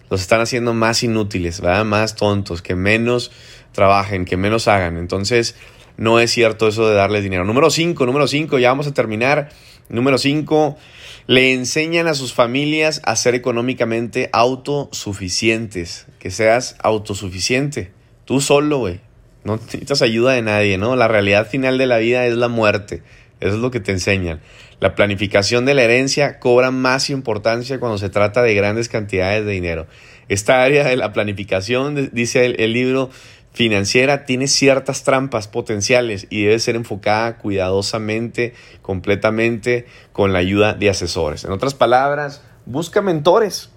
Los 0.10 0.22
están 0.22 0.40
haciendo 0.40 0.74
más 0.74 1.04
inútiles, 1.04 1.60
¿verdad? 1.60 1.84
Más 1.84 2.16
tontos, 2.16 2.62
que 2.62 2.76
menos 2.76 3.32
trabajen, 3.74 4.24
que 4.24 4.38
menos 4.38 4.68
hagan. 4.68 4.98
Entonces, 4.98 5.56
no 5.98 6.20
es 6.20 6.32
cierto 6.32 6.68
eso 6.68 6.88
de 6.88 6.96
darles 6.96 7.24
dinero. 7.24 7.44
Número 7.44 7.70
5, 7.70 8.06
número 8.06 8.28
5, 8.28 8.60
ya 8.60 8.70
vamos 8.70 8.88
a 8.88 8.94
terminar. 8.94 9.50
Número 9.90 10.18
5, 10.18 10.78
le 11.26 11.54
enseñan 11.54 12.08
a 12.08 12.14
sus 12.14 12.34
familias 12.34 13.02
a 13.04 13.16
ser 13.16 13.36
económicamente 13.36 14.30
autosuficientes. 14.32 16.06
Que 16.20 16.30
seas 16.30 16.76
autosuficiente. 16.84 17.92
Tú 18.26 18.42
solo, 18.42 18.78
güey. 18.80 19.02
No 19.44 19.56
necesitas 19.58 20.02
ayuda 20.02 20.34
de 20.34 20.42
nadie, 20.42 20.78
¿no? 20.78 20.96
La 20.96 21.08
realidad 21.08 21.48
final 21.48 21.78
de 21.78 21.88
la 21.88 21.98
vida 21.98 22.26
es 22.26 22.36
la 22.36 22.48
muerte. 22.48 23.02
Eso 23.40 23.56
es 23.56 23.60
lo 23.60 23.72
que 23.72 23.80
te 23.80 23.92
enseñan. 23.92 24.42
La 24.80 24.94
planificación 24.94 25.66
de 25.66 25.74
la 25.74 25.84
herencia 25.84 26.40
cobra 26.40 26.70
más 26.72 27.10
importancia 27.10 27.80
cuando 27.80 27.98
se 27.98 28.10
trata 28.10 28.44
de 28.44 28.54
grandes 28.54 28.90
cantidades 28.90 29.46
de 29.46 29.52
dinero. 29.52 29.88
Esta 30.30 30.64
área 30.64 30.86
de 30.86 30.98
la 30.98 31.14
planificación, 31.14 32.10
dice 32.12 32.46
el, 32.46 32.74
libro, 32.74 33.10
financiera 33.58 34.24
tiene 34.24 34.48
ciertas 34.48 35.04
trampas 35.04 35.48
potenciales 35.48 36.28
y 36.30 36.44
debe 36.44 36.60
ser 36.60 36.76
enfocada 36.76 37.40
cuidadosamente, 37.40 38.54
completamente, 38.84 39.88
con 40.14 40.32
la 40.32 40.38
ayuda 40.38 40.76
de 40.76 40.92
asesores. 40.92 41.44
En 41.44 41.52
otras 41.52 41.74
palabras, 41.74 42.44
busca 42.68 43.02
mentores. 43.02 43.72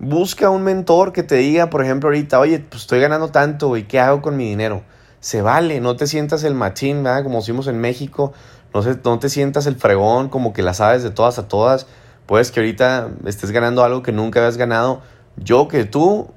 Busca 0.00 0.50
un 0.50 0.64
mentor 0.64 1.12
que 1.12 1.22
te 1.22 1.36
diga, 1.36 1.70
por 1.70 1.84
ejemplo, 1.84 2.08
ahorita, 2.08 2.40
oye, 2.40 2.58
pues 2.58 2.82
estoy 2.82 2.98
ganando 2.98 3.28
tanto, 3.28 3.76
y 3.76 3.84
¿qué 3.84 4.00
hago 4.00 4.22
con 4.22 4.36
mi 4.36 4.48
dinero? 4.48 4.82
Se 5.20 5.40
vale, 5.40 5.80
no 5.80 5.94
te 5.94 6.08
sientas 6.08 6.42
el 6.42 6.56
machín, 6.56 7.04
¿verdad? 7.04 7.22
Como 7.22 7.38
decimos 7.38 7.68
en 7.68 7.80
México, 7.80 8.32
no, 8.74 8.82
no 8.82 9.18
te 9.20 9.28
sientas 9.28 9.66
el 9.66 9.76
fregón 9.76 10.30
como 10.30 10.52
que 10.52 10.62
la 10.62 10.74
sabes 10.74 11.04
de 11.04 11.10
todas 11.10 11.38
a 11.38 11.46
todas. 11.46 11.86
Puedes 12.26 12.50
que 12.50 12.58
ahorita 12.58 13.10
estés 13.24 13.52
ganando 13.52 13.84
algo 13.84 14.02
que 14.02 14.10
nunca 14.10 14.40
habías 14.40 14.56
ganado. 14.56 15.00
Yo 15.36 15.68
que 15.68 15.84
tú 15.84 16.28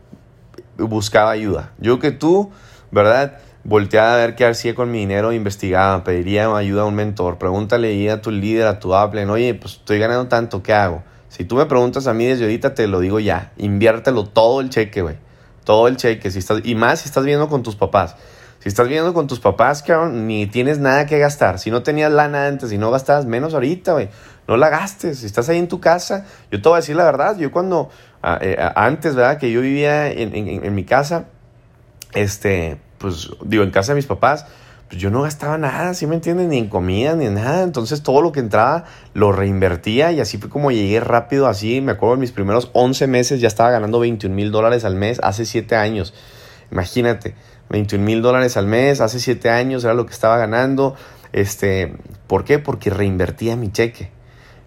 buscaba 0.77 1.31
ayuda. 1.31 1.71
Yo 1.79 1.97
que 1.97 2.11
tú, 2.11 2.51
¿verdad? 2.95 3.37
Volteaba 3.63 4.15
a 4.15 4.17
ver 4.17 4.35
qué 4.35 4.45
hacía 4.45 4.73
con 4.73 4.89
mi 4.89 4.99
dinero, 4.99 5.33
investigaba, 5.33 6.03
pediría 6.03 6.55
ayuda 6.55 6.81
a 6.81 6.85
un 6.85 6.95
mentor. 6.95 7.37
Pregúntale 7.37 8.09
a 8.09 8.21
tu 8.21 8.31
líder, 8.31 8.65
a 8.65 8.79
tu 8.79 8.95
Apple, 8.95 9.25
oye, 9.27 9.53
pues 9.53 9.73
estoy 9.73 9.99
ganando 9.99 10.27
tanto, 10.27 10.63
¿qué 10.63 10.73
hago? 10.73 11.03
Si 11.29 11.43
tú 11.43 11.55
me 11.55 11.65
preguntas 11.65 12.07
a 12.07 12.13
mí 12.13 12.25
desde 12.25 12.45
ahorita, 12.45 12.73
te 12.73 12.87
lo 12.87 12.99
digo 12.99 13.19
ya. 13.19 13.51
Inviértelo 13.57 14.23
todo 14.25 14.61
el 14.61 14.69
cheque, 14.69 15.01
güey. 15.01 15.17
Todo 15.63 15.87
el 15.87 15.97
cheque. 15.97 16.31
Si 16.31 16.39
estás, 16.39 16.61
y 16.63 16.75
más 16.75 17.01
si 17.01 17.09
estás 17.09 17.25
viendo 17.25 17.49
con 17.49 17.61
tus 17.61 17.75
papás. 17.75 18.15
Si 18.65 18.69
estás 18.69 18.87
viviendo 18.87 19.13
con 19.13 19.27
tus 19.27 19.39
papás, 19.39 19.83
cabrón, 19.83 20.25
ni 20.25 20.47
tienes 20.47 20.79
nada 20.79 21.05
que 21.05 21.19
gastar. 21.19 21.59
Si 21.59 21.69
no 21.69 21.83
tenías 21.83 22.11
lana 22.11 22.47
antes 22.47 22.71
y 22.71 22.79
no 22.79 22.89
gastabas 22.89 23.25
menos 23.25 23.53
ahorita, 23.53 23.93
güey, 23.93 24.09
no 24.47 24.57
la 24.57 24.69
gastes. 24.69 25.19
Si 25.19 25.25
estás 25.25 25.49
ahí 25.49 25.59
en 25.59 25.67
tu 25.67 25.79
casa, 25.79 26.25
yo 26.49 26.61
te 26.61 26.69
voy 26.69 26.77
a 26.77 26.79
decir 26.79 26.95
la 26.95 27.03
verdad. 27.03 27.37
Yo 27.37 27.51
cuando, 27.51 27.89
eh, 28.41 28.57
antes, 28.75 29.13
¿verdad? 29.13 29.37
Que 29.37 29.51
yo 29.51 29.61
vivía 29.61 30.09
en, 30.09 30.73
mi 30.73 30.83
casa, 30.83 31.25
este, 32.13 32.79
pues, 33.05 33.29
digo, 33.43 33.63
en 33.63 33.69
casa 33.69 33.91
de 33.91 33.97
mis 33.97 34.07
papás, 34.07 34.47
pues 34.89 34.99
yo 34.99 35.11
no 35.11 35.21
gastaba 35.21 35.59
nada, 35.59 35.93
¿sí 35.93 36.07
me 36.07 36.15
entiendes? 36.15 36.47
Ni 36.47 36.57
en 36.57 36.69
comida, 36.69 37.15
ni 37.15 37.27
en 37.27 37.35
nada. 37.35 37.61
Entonces 37.61 38.01
todo 38.01 38.23
lo 38.23 38.31
que 38.31 38.39
entraba 38.39 38.85
lo 39.13 39.31
reinvertía 39.31 40.11
y 40.11 40.19
así 40.19 40.39
fue 40.39 40.49
como 40.49 40.71
llegué 40.71 40.99
rápido, 40.99 41.45
así. 41.45 41.81
Me 41.81 41.91
acuerdo 41.91 42.15
en 42.15 42.21
mis 42.21 42.31
primeros 42.31 42.71
11 42.73 43.05
meses 43.05 43.41
ya 43.41 43.47
estaba 43.47 43.69
ganando 43.69 43.99
21 43.99 44.35
mil 44.35 44.51
dólares 44.51 44.85
al 44.85 44.95
mes 44.95 45.19
hace 45.21 45.45
7 45.45 45.75
años. 45.75 46.15
Imagínate. 46.71 47.35
21 47.69 48.03
mil 48.03 48.23
dólares 48.23 48.57
al 48.57 48.65
mes, 48.65 49.01
hace 49.01 49.19
7 49.19 49.51
años 49.51 49.83
era 49.83 49.93
lo 49.93 50.07
que 50.07 50.13
estaba 50.13 50.39
ganando. 50.39 50.95
Este, 51.31 51.95
¿Por 52.25 52.43
qué? 52.43 52.57
Porque 52.57 52.89
reinvertía 52.89 53.55
mi 53.55 53.71
cheque. 53.71 54.09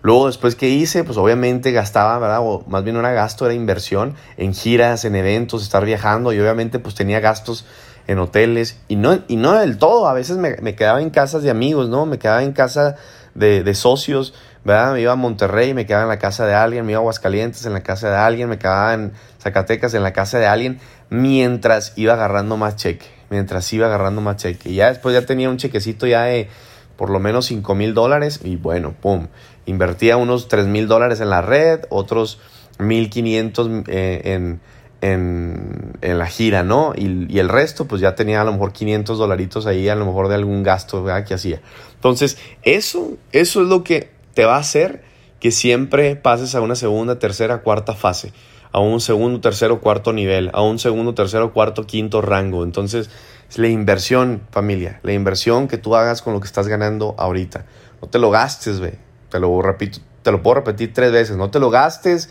Luego, 0.01 0.29
después 0.29 0.55
que 0.55 0.69
hice, 0.69 1.03
pues 1.03 1.19
obviamente 1.19 1.73
gastaba, 1.73 2.19
¿verdad? 2.21 2.39
O 2.43 2.65
más 2.69 2.85
bien 2.85 2.95
no 2.95 3.01
era 3.01 3.13
gasto, 3.13 3.47
era 3.47 3.55
inversión 3.55 4.15
en 4.37 4.55
giras, 4.55 5.05
en 5.05 5.17
eventos, 5.17 5.63
estar 5.63 5.85
viajando. 5.85 6.33
Y 6.33 6.39
obviamente, 6.39 6.79
pues 6.79 6.95
tenía 6.95 7.19
gastos 7.21 7.67
en 8.09 8.19
hoteles. 8.19 8.81
Y 8.89 8.97
no, 8.97 9.21
y 9.29 9.37
no 9.37 9.53
del 9.53 9.79
todo. 9.79 10.09
A 10.09 10.15
veces 10.15 10.37
me, 10.37 10.57
me 10.61 10.75
quedaba 10.75 11.01
en 11.01 11.11
casas 11.11 11.45
de 11.45 11.51
amigos, 11.51 11.89
¿no? 11.89 12.05
Me 12.05 12.19
quedaba 12.19 12.43
en 12.43 12.53
casa 12.53 12.97
de, 13.37 13.63
de 13.63 13.75
socios, 13.75 14.35
¿verdad? 14.65 14.95
Me 14.95 15.03
iba 15.03 15.13
a 15.13 15.17
Monterrey, 15.17 15.73
me 15.75 15.87
quedaba 15.87 16.03
en 16.03 16.09
la 16.09 16.19
casa 16.19 16.45
de 16.45 16.55
alguien. 16.55 16.85
Me 16.85 16.93
iba 16.93 16.99
a 16.99 17.03
Aguascalientes, 17.03 17.65
en 17.65 17.73
la 17.75 17.85
casa 17.85 18.11
de 18.11 18.17
alguien. 18.17 18.49
Me 18.49 18.59
quedaba 18.59 18.95
en 18.95 19.13
Zacatecas, 19.41 19.95
en 19.95 20.03
la 20.03 20.13
casa 20.13 20.41
de 20.41 20.47
alguien 20.47 20.81
mientras 21.11 21.93
iba 21.97 22.15
agarrando 22.15 22.57
más 22.57 22.77
cheque, 22.77 23.07
mientras 23.31 23.73
iba 23.73 23.87
agarrando 23.87 24.21
más 24.21 24.37
cheque. 24.37 24.71
Y 24.71 24.77
ya 24.77 24.89
después 24.89 25.15
ya 25.15 25.25
tenía 25.27 25.49
un 25.49 25.57
chequecito 25.57 26.07
ya 26.07 26.25
de 26.25 26.49
por 26.97 27.11
lo 27.11 27.21
menos 27.21 27.47
5 27.47 27.75
mil 27.75 27.95
dólares 27.95 28.41
y 28.43 28.57
bueno, 28.57 28.95
pum, 29.01 29.29
invertía 29.67 30.17
unos 30.17 30.49
3 30.49 30.67
mil 30.67 30.89
dólares 30.89 31.21
en 31.21 31.31
la 31.31 31.43
red, 31.43 31.83
otros 31.91 32.41
1500 32.79 33.71
eh, 33.87 34.21
en, 34.25 34.61
en, 35.01 35.93
en, 36.01 36.19
la 36.19 36.27
gira, 36.27 36.63
¿no? 36.63 36.93
Y, 36.97 37.39
el 37.39 37.49
resto, 37.49 37.87
pues 37.87 38.01
ya 38.01 38.15
tenía 38.15 38.41
a 38.41 38.45
lo 38.45 38.53
mejor 38.53 38.73
500 38.73 39.19
dolaritos 39.19 39.67
ahí, 39.67 39.89
a 39.89 39.95
lo 39.95 40.07
mejor 40.07 40.29
de 40.29 40.35
algún 40.35 40.63
gasto 40.63 41.05
que 41.27 41.35
hacía. 41.35 41.61
Entonces, 41.95 42.39
eso, 42.63 43.13
eso 43.33 43.63
es 43.63 43.69
lo 43.69 43.85
que 43.85 44.11
te 44.35 44.45
va 44.45 44.57
a 44.57 44.61
hacer 44.61 45.03
que 45.41 45.51
siempre 45.51 46.17
pases 46.17 46.55
a 46.55 46.61
una 46.61 46.75
segunda, 46.75 47.19
tercera, 47.19 47.63
cuarta 47.63 47.95
fase 47.95 48.33
a 48.73 48.81
un 48.81 49.01
segundo, 49.01 49.41
tercero, 49.41 49.81
cuarto 49.81 50.13
nivel, 50.13 50.51
a 50.53 50.63
un 50.63 50.79
segundo, 50.79 51.15
tercero, 51.15 51.53
cuarto, 51.53 51.87
quinto 51.87 52.21
rango. 52.21 52.65
Entonces, 52.65 53.11
es 53.49 53.59
la 53.59 53.69
inversión, 53.69 54.43
familia, 54.51 55.01
la 55.03 55.13
inversión 55.13 55.69
que 55.69 55.79
tú 55.79 55.97
hagas 55.97 56.23
con 56.23 56.35
lo 56.35 56.41
que 56.41 56.47
estás 56.47 56.69
ganando 56.69 57.15
ahorita. 57.19 57.65
No 58.03 58.09
te 58.09 58.19
lo 58.19 58.31
gastes, 58.31 58.79
güey. 58.79 58.93
Te 59.31 59.41
lo 59.41 59.61
repito, 59.63 60.01
te 60.23 60.33
lo 60.33 60.43
puedo 60.43 60.57
repetir 60.57 60.93
tres 60.93 61.13
veces. 61.13 61.37
No 61.37 61.51
te 61.51 61.59
lo 61.59 61.71
gastes, 61.71 62.31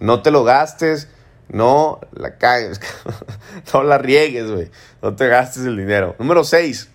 no 0.00 0.22
te 0.22 0.30
lo 0.30 0.44
gastes, 0.44 1.08
no 1.48 2.00
la 2.12 2.38
cagues, 2.38 2.80
no 3.72 3.82
la 3.82 3.98
riegues, 3.98 4.50
güey. 4.50 4.70
No 5.02 5.14
te 5.14 5.28
gastes 5.28 5.64
el 5.64 5.76
dinero. 5.76 6.16
Número 6.18 6.44
seis. 6.44 6.88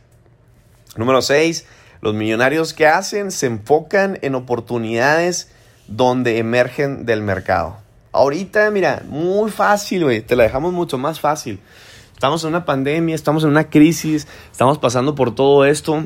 Número 0.98 1.22
seis, 1.22 1.66
los 2.02 2.14
millonarios 2.14 2.74
que 2.74 2.88
hacen 2.88 3.32
se 3.32 3.46
enfocan 3.46 4.20
en 4.22 4.36
oportunidades 4.36 5.52
donde 5.88 6.38
emergen 6.38 7.06
del 7.06 7.22
mercado. 7.22 7.78
Ahorita, 8.12 8.70
mira, 8.72 9.04
muy 9.08 9.52
fácil, 9.52 10.04
güey. 10.04 10.22
Te 10.22 10.36
la 10.36 10.44
dejamos 10.44 10.74
mucho 10.74 10.98
más 10.98 11.20
fácil. 11.20 11.60
Estamos 12.14 12.44
en 12.44 12.50
una 12.50 12.66
pandemia, 12.66 13.16
estamos 13.16 13.44
en 13.44 13.50
una 13.50 13.70
crisis, 13.70 14.28
estamos 14.52 14.78
pasando 14.78 15.16
por 15.16 15.34
todo 15.34 15.66
esto. 15.66 16.06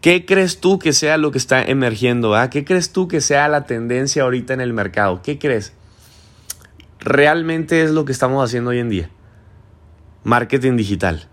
¿Qué 0.00 0.24
crees 0.24 0.60
tú 0.60 0.78
que 0.78 0.94
sea 0.94 1.18
lo 1.18 1.30
que 1.30 1.38
está 1.38 1.62
emergiendo? 1.62 2.34
Ah? 2.34 2.48
¿Qué 2.48 2.64
crees 2.64 2.90
tú 2.90 3.06
que 3.06 3.20
sea 3.20 3.48
la 3.48 3.66
tendencia 3.66 4.22
ahorita 4.22 4.54
en 4.54 4.62
el 4.62 4.72
mercado? 4.72 5.20
¿Qué 5.22 5.38
crees? 5.38 5.74
Realmente 7.00 7.82
es 7.82 7.90
lo 7.90 8.04
que 8.04 8.12
estamos 8.12 8.44
haciendo 8.44 8.70
hoy 8.70 8.78
en 8.78 8.90
día. 8.90 9.10
Marketing 10.22 10.76
digital. 10.76 11.28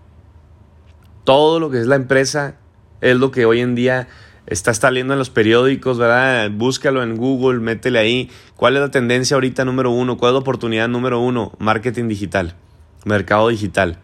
Todo 1.26 1.60
lo 1.60 1.70
que 1.70 1.80
es 1.80 1.88
la 1.88 1.98
empresa 1.98 2.56
es 3.02 3.18
lo 3.18 3.32
que 3.32 3.46
hoy 3.46 3.60
en 3.60 3.76
día 3.76 4.08
está 4.46 4.74
saliendo 4.74 5.14
en 5.14 5.20
los 5.20 5.30
periódicos, 5.30 5.98
¿verdad? 5.98 6.50
Búscalo 6.52 7.04
en 7.04 7.18
Google, 7.18 7.60
métele 7.60 8.00
ahí. 8.00 8.32
¿Cuál 8.56 8.76
es 8.78 8.82
la 8.82 8.92
tendencia 8.92 9.36
ahorita 9.36 9.66
número 9.66 9.92
uno? 9.92 10.16
¿Cuál 10.16 10.30
es 10.30 10.34
la 10.36 10.40
oportunidad 10.40 10.88
número 10.88 11.20
uno? 11.20 11.52
Marketing 11.60 12.08
digital, 12.08 12.56
mercado 13.04 13.50
digital, 13.50 14.00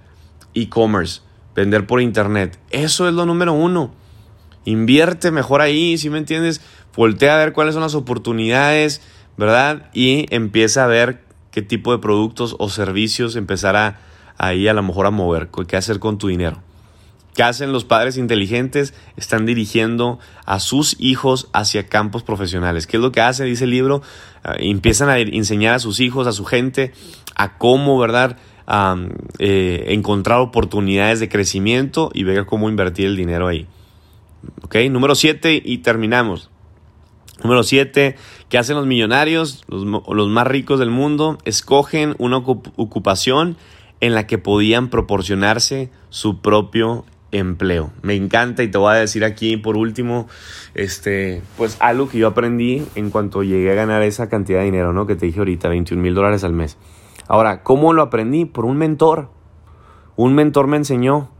e-commerce, 0.54 1.22
vender 1.56 1.88
por 1.88 2.02
internet. 2.02 2.60
Eso 2.72 3.08
es 3.08 3.14
lo 3.14 3.26
número 3.26 3.54
uno. 3.54 3.94
Invierte 4.66 5.32
mejor 5.32 5.62
ahí, 5.62 5.98
si 5.98 6.10
me 6.10 6.18
entiendes? 6.18 6.60
Voltea 6.94 7.36
a 7.36 7.38
ver 7.38 7.54
cuáles 7.54 7.74
son 7.74 7.84
las 7.84 7.96
oportunidades, 7.96 9.02
¿verdad? 9.38 9.90
Y 9.94 10.26
empieza 10.30 10.84
a 10.84 10.88
ver 10.88 11.24
qué 11.54 11.62
tipo 11.62 11.92
de 11.92 12.00
productos 12.00 12.56
o 12.58 12.68
servicios 12.68 13.36
empezará 13.36 14.02
ahí 14.38 14.68
a 14.68 14.74
lo 14.74 14.82
mejor 14.82 15.06
a 15.06 15.12
mover, 15.12 15.50
qué 15.68 15.78
hacer 15.78 16.00
con 16.00 16.18
tu 16.18 16.28
dinero. 16.28 16.62
¿Qué 17.36 17.44
hacen 17.44 17.72
los 17.72 17.84
padres 17.84 18.18
inteligentes? 18.18 18.94
Están 19.18 19.46
dirigiendo 19.46 20.20
a 20.46 20.60
sus 20.60 20.96
hijos 21.00 21.50
hacia 21.54 21.88
campos 21.88 22.22
profesionales. 22.22 22.86
¿Qué 22.86 22.98
es 22.98 23.04
lo 23.04 23.12
que 23.12 23.22
hace? 23.22 23.44
Dice 23.44 23.64
el 23.64 23.72
libro. 23.72 24.04
Ah, 24.44 24.56
empiezan 24.60 25.10
a 25.10 25.18
enseñar 25.18 25.74
a 25.74 25.80
sus 25.80 26.00
hijos, 26.00 26.28
a 26.28 26.32
su 26.32 26.46
gente, 26.46 26.94
a 27.36 27.58
cómo, 27.58 27.98
¿verdad? 27.98 28.38
Eh, 29.40 29.86
encontrar 29.90 30.40
oportunidades 30.40 31.20
de 31.20 31.30
crecimiento 31.30 32.12
y 32.14 32.24
ver 32.24 32.46
cómo 32.46 32.70
invertir 32.70 33.08
el 33.08 33.16
dinero 33.16 33.48
ahí. 33.48 33.68
Número 34.90 35.16
7 35.16 35.62
y 35.64 35.80
terminamos. 35.80 36.50
Número 37.44 37.64
7, 37.64 38.16
¿qué 38.54 38.60
hacen 38.60 38.76
los 38.76 38.86
millonarios? 38.86 39.64
Los, 39.68 39.84
los, 39.84 40.30
más 40.30 40.46
ricos 40.46 40.78
del 40.78 40.92
mundo 40.92 41.40
escogen 41.44 42.14
una 42.20 42.38
ocupación 42.38 43.58
en 44.00 44.14
la 44.14 44.28
que 44.28 44.38
podían 44.38 44.92
proporcionarse 44.92 45.90
su 46.10 46.40
propio 46.40 47.04
empleo. 47.32 47.90
Me 48.04 48.14
encanta 48.14 48.62
y 48.62 48.68
te 48.68 48.78
voy 48.78 48.92
a 48.92 48.98
decir 49.00 49.26
aquí 49.26 49.58
por 49.58 49.76
último, 49.76 50.28
este, 50.76 51.42
pues 51.58 51.78
algo 51.80 52.08
que 52.08 52.20
yo 52.20 52.28
aprendí 52.28 52.86
en 52.94 53.10
cuanto 53.10 53.42
llegué 53.42 53.72
a 53.72 53.74
ganar 53.74 54.04
esa 54.04 54.30
cantidad 54.30 54.60
de 54.60 54.66
dinero, 54.66 54.94
¿no? 54.94 55.08
Que 55.08 55.16
te 55.16 55.26
dije 55.26 55.40
ahorita, 55.40 55.68
21 55.68 56.00
mil 56.00 56.14
dólares 56.14 56.44
al 56.44 56.54
mes. 56.54 56.78
Ahora, 57.28 57.64
¿cómo 57.64 57.92
lo 57.92 58.04
aprendí? 58.04 58.46
Por 58.46 58.66
un 58.66 58.78
mentor. 58.78 59.32
Un 60.16 60.36
mentor 60.36 60.68
me 60.68 60.78
enseñó. 60.78 61.32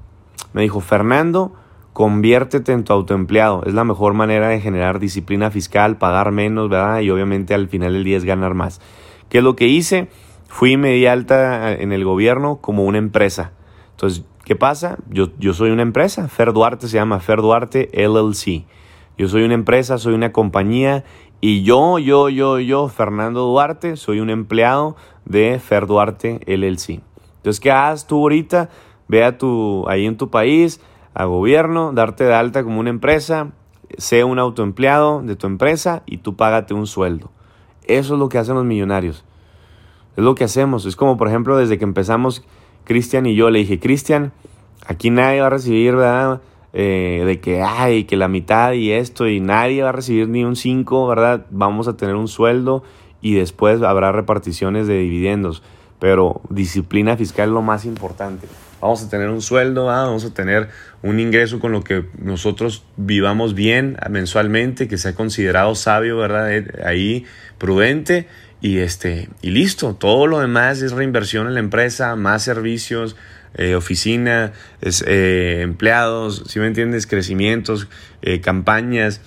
Me 0.54 0.64
dijo, 0.64 0.80
Fernando, 0.80 1.54
conviértete 1.94 2.74
en 2.74 2.84
tu 2.84 2.94
autoempleado. 2.94 3.64
Es 3.66 3.74
la 3.74 3.84
mejor 3.84 4.14
manera 4.14 4.50
de 4.50 4.60
generar 4.60 5.00
disciplina 5.00 5.52
fiscal, 5.52 5.98
pagar 5.98 6.32
menos, 6.32 6.70
¿verdad? 6.70 7.00
Y 7.00 7.10
obviamente 7.10 7.54
al 7.54 7.70
final 7.70 7.94
del 7.94 8.04
día 8.04 8.18
es 8.18 8.26
ganar 8.26 8.54
más. 8.54 8.82
¿Qué 9.30 9.38
es 9.38 9.44
lo 9.44 9.56
que 9.56 9.68
hice? 9.68 10.10
Fui 10.48 10.78
media 10.78 11.14
alta 11.14 11.72
en 11.72 11.92
el 11.92 12.04
gobierno 12.04 12.58
como 12.58 12.84
una 12.84 12.98
empresa. 12.98 13.52
Entonces 13.92 14.24
¿Qué 14.46 14.58
pasa? 14.58 14.98
Yo, 15.10 15.30
yo 15.40 15.54
soy 15.54 15.70
una 15.70 15.84
empresa, 15.84 16.28
Fer 16.28 16.52
Duarte 16.52 16.90
se 16.90 16.96
llama 16.96 17.22
Fer 17.22 17.42
Duarte 17.42 17.90
LLC. 17.94 18.66
Yo 19.18 19.30
soy 19.30 19.44
una 19.44 19.54
empresa, 19.54 19.98
soy 19.98 20.16
una 20.16 20.34
compañía 20.34 21.06
y 21.40 21.64
yo, 21.64 21.98
yo, 21.98 22.28
yo, 22.28 22.60
yo, 22.60 22.90
Fernando 22.90 23.46
Duarte, 23.46 23.96
soy 23.96 24.20
un 24.20 24.30
empleado 24.30 24.98
de 25.24 25.60
Fer 25.60 25.88
Duarte 25.88 26.42
LLC. 26.46 27.02
Entonces, 27.38 27.62
¿qué 27.62 27.72
haces 27.72 28.06
tú 28.06 28.20
ahorita? 28.20 28.70
Ve 29.08 29.24
a 29.24 29.38
tu, 29.38 29.86
ahí 29.88 30.06
en 30.06 30.18
tu 30.18 30.30
país, 30.30 30.82
a 31.14 31.26
gobierno, 31.26 31.94
darte 31.94 32.24
de 32.24 32.34
alta 32.34 32.64
como 32.64 32.80
una 32.80 32.90
empresa, 32.90 33.52
sé 33.98 34.24
un 34.24 34.40
autoempleado 34.40 35.22
de 35.22 35.36
tu 35.36 35.48
empresa 35.48 36.04
y 36.06 36.18
tú 36.18 36.36
págate 36.36 36.74
un 36.74 36.88
sueldo. 36.88 37.32
Eso 37.86 38.14
es 38.14 38.20
lo 38.20 38.30
que 38.30 38.38
hacen 38.38 38.56
los 38.56 38.66
millonarios. 38.66 39.24
Es 40.16 40.24
lo 40.24 40.36
que 40.36 40.44
hacemos. 40.44 40.86
Es 40.86 40.96
como, 40.96 41.18
por 41.18 41.28
ejemplo, 41.28 41.58
desde 41.58 41.78
que 41.78 41.84
empezamos 41.84 42.44
Cristian 42.84 43.26
y 43.26 43.36
yo 43.36 43.50
le 43.50 43.60
dije, 43.60 43.80
Cristian, 43.80 44.32
aquí 44.86 45.10
nadie 45.10 45.42
va 45.42 45.48
a 45.48 45.52
recibir, 45.52 45.96
¿verdad? 45.96 46.42
Eh, 46.74 47.24
de 47.26 47.40
que, 47.40 47.62
ay, 47.62 48.06
que 48.06 48.18
la 48.18 48.28
mitad 48.28 48.74
y 48.74 48.92
esto, 48.92 49.28
y 49.28 49.40
nadie 49.40 49.84
va 49.84 49.90
a 49.90 49.92
recibir 49.92 50.28
ni 50.28 50.44
un 50.44 50.56
5, 50.56 51.08
¿verdad? 51.08 51.46
Vamos 51.52 51.88
a 51.88 51.98
tener 51.98 52.16
un 52.16 52.28
sueldo 52.28 52.84
y 53.22 53.36
después 53.36 53.82
habrá 53.84 54.12
reparticiones 54.12 54.88
de 54.88 54.98
dividendos. 54.98 55.62
Pero 56.00 56.42
disciplina 56.50 57.16
fiscal 57.16 57.50
es 57.50 57.54
lo 57.54 57.62
más 57.62 57.86
importante. 57.86 58.48
Vamos 58.84 59.02
a 59.02 59.10
tener 59.10 59.30
un 59.30 59.42
sueldo, 59.42 59.86
vamos 59.86 60.26
a 60.26 60.34
tener 60.34 60.68
un 61.04 61.18
ingreso 61.22 61.62
con 61.62 61.72
lo 61.72 61.86
que 61.86 62.04
nosotros 62.22 62.84
vivamos 62.98 63.56
bien 63.56 63.96
mensualmente, 64.10 64.90
que 64.90 64.98
sea 64.98 65.16
considerado 65.16 65.74
sabio, 65.74 66.18
¿verdad? 66.18 66.54
Eh, 66.54 66.68
ahí 66.84 67.26
prudente 67.58 68.28
y, 68.60 68.80
este, 68.80 69.30
y 69.42 69.52
listo, 69.52 69.96
todo 69.96 70.28
lo 70.28 70.42
demás 70.42 70.82
es 70.82 70.92
reinversión 70.92 71.48
en 71.48 71.54
la 71.54 71.62
empresa, 71.62 72.18
más 72.18 72.44
servicios, 72.44 73.16
eh, 73.54 73.76
oficina, 73.76 74.52
eh, 74.82 75.62
empleados, 75.62 76.44
si 76.48 76.60
me 76.60 76.68
entiendes, 76.68 77.08
crecimientos, 77.08 77.88
campañas, 78.42 79.22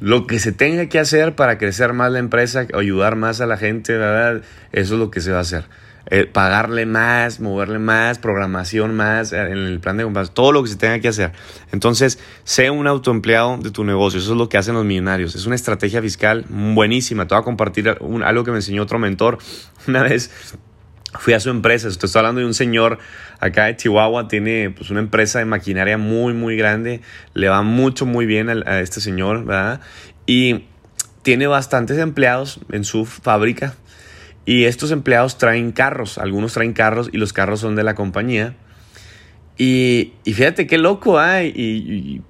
lo 0.00 0.26
que 0.26 0.38
se 0.38 0.52
tenga 0.52 0.88
que 0.88 0.98
hacer 0.98 1.36
para 1.36 1.58
crecer 1.58 1.92
más 1.92 2.10
la 2.10 2.20
empresa, 2.20 2.66
ayudar 2.72 3.16
más 3.16 3.42
a 3.42 3.46
la 3.46 3.58
gente, 3.58 3.98
¿verdad? 3.98 4.40
Eso 4.72 4.94
es 4.94 4.98
lo 4.98 5.10
que 5.10 5.20
se 5.20 5.30
va 5.30 5.38
a 5.38 5.42
hacer. 5.42 5.64
Eh, 6.10 6.26
pagarle 6.26 6.84
más, 6.84 7.40
moverle 7.40 7.78
más, 7.78 8.18
programación 8.18 8.94
más 8.94 9.32
eh, 9.32 9.40
en 9.40 9.56
el 9.56 9.80
plan 9.80 9.96
de 9.96 10.04
compras, 10.04 10.34
todo 10.34 10.52
lo 10.52 10.62
que 10.62 10.68
se 10.68 10.76
tenga 10.76 10.98
que 11.00 11.08
hacer. 11.08 11.32
Entonces, 11.72 12.18
sé 12.44 12.68
un 12.70 12.86
autoempleado 12.86 13.56
de 13.56 13.70
tu 13.70 13.84
negocio, 13.84 14.20
eso 14.20 14.32
es 14.32 14.38
lo 14.38 14.48
que 14.50 14.58
hacen 14.58 14.74
los 14.74 14.84
millonarios. 14.84 15.34
Es 15.34 15.46
una 15.46 15.54
estrategia 15.54 16.02
fiscal 16.02 16.44
buenísima. 16.48 17.26
Te 17.26 17.34
voy 17.34 17.40
a 17.40 17.44
compartir 17.44 17.88
algo 17.88 18.44
que 18.44 18.50
me 18.50 18.58
enseñó 18.58 18.82
otro 18.82 18.98
mentor. 18.98 19.38
Una 19.88 20.02
vez 20.02 20.30
fui 21.18 21.32
a 21.32 21.40
su 21.40 21.48
empresa, 21.48 21.88
estoy 21.88 22.10
hablando 22.14 22.40
de 22.40 22.46
un 22.46 22.54
señor 22.54 22.98
acá 23.40 23.66
de 23.66 23.76
Chihuahua, 23.76 24.28
tiene 24.28 24.70
pues 24.70 24.90
una 24.90 25.00
empresa 25.00 25.38
de 25.38 25.44
maquinaria 25.44 25.96
muy, 25.96 26.34
muy 26.34 26.56
grande, 26.56 27.00
le 27.34 27.48
va 27.48 27.62
mucho, 27.62 28.04
muy 28.04 28.26
bien 28.26 28.50
a, 28.50 28.70
a 28.70 28.80
este 28.80 29.00
señor, 29.00 29.44
¿verdad? 29.44 29.80
Y 30.26 30.64
tiene 31.22 31.46
bastantes 31.46 31.98
empleados 31.98 32.60
en 32.70 32.84
su 32.84 33.06
fábrica, 33.06 33.74
y 34.46 34.64
estos 34.64 34.90
empleados 34.90 35.38
traen 35.38 35.72
carros, 35.72 36.18
algunos 36.18 36.52
traen 36.52 36.72
carros 36.72 37.08
y 37.12 37.16
los 37.16 37.32
carros 37.32 37.60
son 37.60 37.76
de 37.76 37.82
la 37.82 37.94
compañía. 37.94 38.54
Y, 39.56 40.12
fíjate 40.24 40.66
qué 40.66 40.78
loco, 40.78 41.18
hay 41.18 41.48
y, 41.48 42.22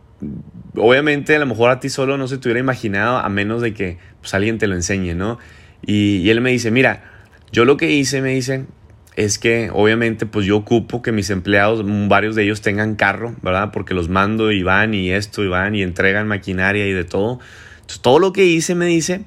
obviamente 0.77 1.35
a 1.35 1.38
lo 1.38 1.46
mejor 1.46 1.70
a 1.70 1.81
ti 1.81 1.88
solo 1.88 2.16
no 2.16 2.29
se 2.29 2.38
te 2.38 2.48
hubiera 2.48 2.61
imaginado 2.61 3.18
a 3.18 3.29
menos 3.29 3.61
de 3.62 3.74
que 3.74 3.98
pues, 4.20 4.35
alguien 4.35 4.59
te 4.59 4.66
lo 4.66 4.74
enseñe, 4.74 5.14
¿no? 5.14 5.38
Y, 5.85 6.29
él 6.31 6.40
me 6.40 6.50
dice, 6.50 6.70
mira, 6.70 7.11
yo 7.50 7.64
lo 7.64 7.77
que 7.77 7.90
hice, 7.90 8.20
me 8.20 8.31
dicen, 8.31 8.68
es 9.16 9.38
que 9.38 9.70
obviamente 9.72 10.27
pues 10.27 10.44
yo 10.44 10.57
ocupo 10.57 11.03
que 11.03 11.12
mis 11.12 11.31
empleados, 11.31 11.85
varios 12.09 12.35
de 12.35 12.44
ellos 12.44 12.61
tengan 12.61 12.96
carro, 12.96 13.35
¿verdad? 13.42 13.70
Porque 13.72 13.94
los 13.94 14.09
mando 14.09 14.50
y 14.50 14.62
van 14.62 14.94
y 14.94 15.11
esto 15.11 15.44
y 15.44 15.48
van 15.48 15.74
y 15.74 15.83
entregan 15.83 16.27
maquinaria 16.27 16.87
y 16.87 16.92
de 16.92 17.05
todo. 17.05 17.38
Entonces 17.77 18.00
todo 18.00 18.18
lo 18.18 18.33
que 18.33 18.44
hice, 18.44 18.74
me 18.74 18.87
dice, 18.87 19.24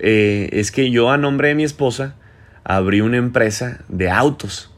eh, 0.00 0.48
es 0.52 0.70
que 0.72 0.90
yo 0.90 1.10
a 1.10 1.16
nombre 1.16 1.48
de 1.48 1.54
mi 1.54 1.64
esposa 1.64 2.14
abrí 2.64 3.00
una 3.00 3.16
empresa 3.16 3.80
de 3.88 4.10
autos. 4.10 4.70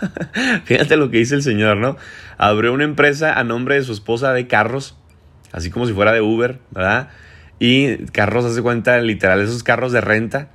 Fíjate 0.64 0.96
lo 0.96 1.10
que 1.10 1.18
dice 1.18 1.34
el 1.34 1.42
señor, 1.42 1.76
¿no? 1.76 1.96
Abrió 2.36 2.72
una 2.72 2.84
empresa 2.84 3.38
a 3.38 3.44
nombre 3.44 3.74
de 3.74 3.82
su 3.82 3.92
esposa 3.92 4.32
de 4.32 4.46
carros, 4.46 4.96
así 5.52 5.70
como 5.70 5.86
si 5.86 5.92
fuera 5.92 6.12
de 6.12 6.20
Uber, 6.20 6.58
¿verdad? 6.70 7.10
Y 7.58 8.06
carros, 8.06 8.44
hace 8.44 8.62
cuenta, 8.62 8.98
literal, 9.00 9.40
esos 9.40 9.62
carros 9.62 9.92
de 9.92 10.00
renta, 10.00 10.48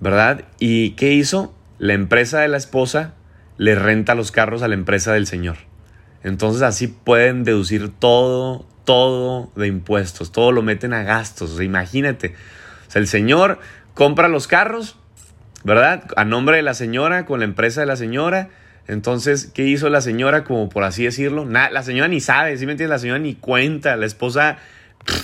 ¿verdad? 0.00 0.44
¿Y 0.58 0.90
qué 0.90 1.12
hizo? 1.12 1.54
La 1.78 1.94
empresa 1.94 2.40
de 2.40 2.48
la 2.48 2.56
esposa 2.56 3.14
le 3.58 3.74
renta 3.74 4.14
los 4.14 4.32
carros 4.32 4.62
a 4.62 4.68
la 4.68 4.74
empresa 4.74 5.12
del 5.12 5.26
señor. 5.26 5.56
Entonces 6.22 6.62
así 6.62 6.88
pueden 6.88 7.44
deducir 7.44 7.90
todo, 7.90 8.66
todo 8.84 9.50
de 9.56 9.68
impuestos, 9.68 10.32
todo 10.32 10.52
lo 10.52 10.62
meten 10.62 10.92
a 10.92 11.02
gastos. 11.02 11.60
imagínate, 11.60 12.34
el 12.96 13.06
señor 13.06 13.58
compra 13.94 14.28
los 14.28 14.46
carros, 14.46 14.96
¿verdad? 15.64 16.04
A 16.16 16.24
nombre 16.24 16.56
de 16.56 16.62
la 16.62 16.74
señora, 16.74 17.26
con 17.26 17.40
la 17.40 17.44
empresa 17.44 17.80
de 17.80 17.86
la 17.86 17.96
señora. 17.96 18.48
Entonces, 18.88 19.50
¿qué 19.52 19.64
hizo 19.64 19.88
la 19.90 20.00
señora? 20.00 20.44
Como 20.44 20.68
por 20.68 20.84
así 20.84 21.04
decirlo. 21.04 21.44
la 21.44 21.82
señora 21.82 22.08
ni 22.08 22.20
sabe, 22.20 22.56
¿sí 22.56 22.66
me 22.66 22.72
entiendes? 22.72 22.94
La 22.94 22.98
señora 22.98 23.18
ni 23.18 23.34
cuenta. 23.34 23.96
La 23.96 24.06
esposa, 24.06 24.58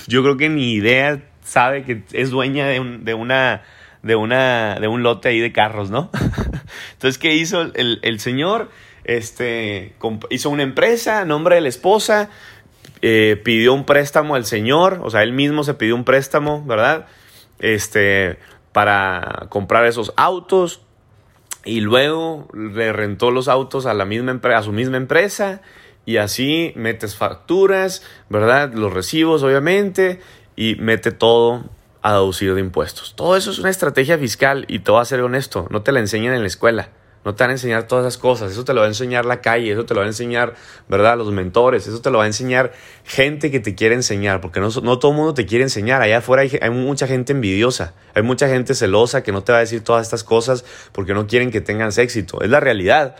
yo 0.07 0.21
creo 0.21 0.37
que 0.37 0.49
ni 0.49 0.73
idea 0.73 1.21
sabe 1.43 1.83
que 1.83 2.03
es 2.13 2.29
dueña 2.29 2.67
de, 2.67 2.79
una 2.79 3.63
de 4.01 4.15
una 4.15 4.79
de 4.79 4.87
un 4.87 5.01
lote 5.01 5.29
ahí 5.29 5.39
de 5.39 5.51
carros, 5.51 5.89
¿no? 5.89 6.11
Entonces, 6.93 7.17
¿qué 7.17 7.35
hizo 7.35 7.61
el, 7.73 7.99
el 8.01 8.19
señor? 8.19 8.69
Este 9.03 9.95
hizo 10.29 10.49
una 10.49 10.63
empresa 10.63 11.21
a 11.21 11.25
nombre 11.25 11.55
de 11.55 11.61
la 11.61 11.69
esposa, 11.69 12.29
eh, 13.01 13.41
pidió 13.43 13.73
un 13.73 13.85
préstamo 13.85 14.35
al 14.35 14.45
señor, 14.45 15.01
o 15.03 15.09
sea, 15.09 15.23
él 15.23 15.33
mismo 15.33 15.63
se 15.63 15.73
pidió 15.73 15.95
un 15.95 16.05
préstamo, 16.05 16.63
¿verdad? 16.65 17.07
Este, 17.59 18.39
para 18.71 19.45
comprar 19.49 19.85
esos 19.85 20.13
autos 20.17 20.81
y 21.63 21.79
luego 21.79 22.47
le 22.53 22.91
rentó 22.91 23.31
los 23.31 23.47
autos 23.47 23.85
a 23.85 23.93
la 23.93 24.05
misma 24.05 24.39
a 24.43 24.63
su 24.63 24.71
misma 24.73 24.97
empresa 24.97 25.61
y 26.05 26.17
así 26.17 26.73
metes 26.75 27.15
facturas, 27.15 28.03
¿verdad? 28.29 28.73
Los 28.73 28.91
recibos, 28.91 29.43
obviamente, 29.43 30.19
y 30.55 30.75
mete 30.75 31.11
todo 31.11 31.63
a 32.01 32.13
deducir 32.13 32.53
de 32.53 32.59
impuestos. 32.59 33.15
Todo 33.15 33.37
eso 33.37 33.51
es 33.51 33.59
una 33.59 33.69
estrategia 33.69 34.17
fiscal 34.17 34.65
y 34.67 34.79
te 34.79 34.91
voy 34.91 35.01
a 35.01 35.05
ser 35.05 35.21
honesto, 35.21 35.67
no 35.69 35.81
te 35.81 35.93
la 35.93 36.01
enseñan 36.01 36.33
en 36.33 36.41
la 36.41 36.47
escuela. 36.47 36.89
No 37.25 37.35
te 37.35 37.43
van 37.43 37.51
a 37.51 37.53
enseñar 37.53 37.87
todas 37.87 38.05
esas 38.05 38.17
cosas. 38.17 38.51
Eso 38.51 38.65
te 38.65 38.73
lo 38.73 38.81
va 38.81 38.85
a 38.85 38.89
enseñar 38.89 39.25
la 39.25 39.41
calle, 39.41 39.71
eso 39.71 39.85
te 39.85 39.93
lo 39.93 40.01
va 40.01 40.05
a 40.05 40.09
enseñar, 40.09 40.55
¿verdad? 40.89 41.17
Los 41.17 41.31
mentores, 41.31 41.87
eso 41.87 42.01
te 42.01 42.11
lo 42.11 42.17
va 42.17 42.25
a 42.25 42.27
enseñar 42.27 42.73
gente 43.05 43.51
que 43.51 43.59
te 43.59 43.75
quiere 43.75 43.95
enseñar, 43.95 44.41
porque 44.41 44.59
no, 44.59 44.69
no 44.81 44.99
todo 44.99 45.11
el 45.11 45.17
mundo 45.17 45.33
te 45.33 45.45
quiere 45.45 45.63
enseñar. 45.63 46.01
Allá 46.01 46.17
afuera 46.17 46.43
hay, 46.43 46.59
hay, 46.61 46.69
mucha 46.69 47.07
gente 47.07 47.33
envidiosa, 47.33 47.93
hay 48.13 48.23
mucha 48.23 48.47
gente 48.47 48.75
celosa 48.75 49.23
que 49.23 49.31
no 49.31 49.43
te 49.43 49.51
va 49.51 49.59
a 49.59 49.61
decir 49.61 49.83
todas 49.83 50.05
estas 50.05 50.23
cosas 50.23 50.65
porque 50.91 51.13
no 51.13 51.27
quieren 51.27 51.51
que 51.51 51.61
tengas 51.61 51.97
éxito. 51.97 52.41
Es 52.41 52.49
la 52.49 52.59
realidad. 52.59 53.15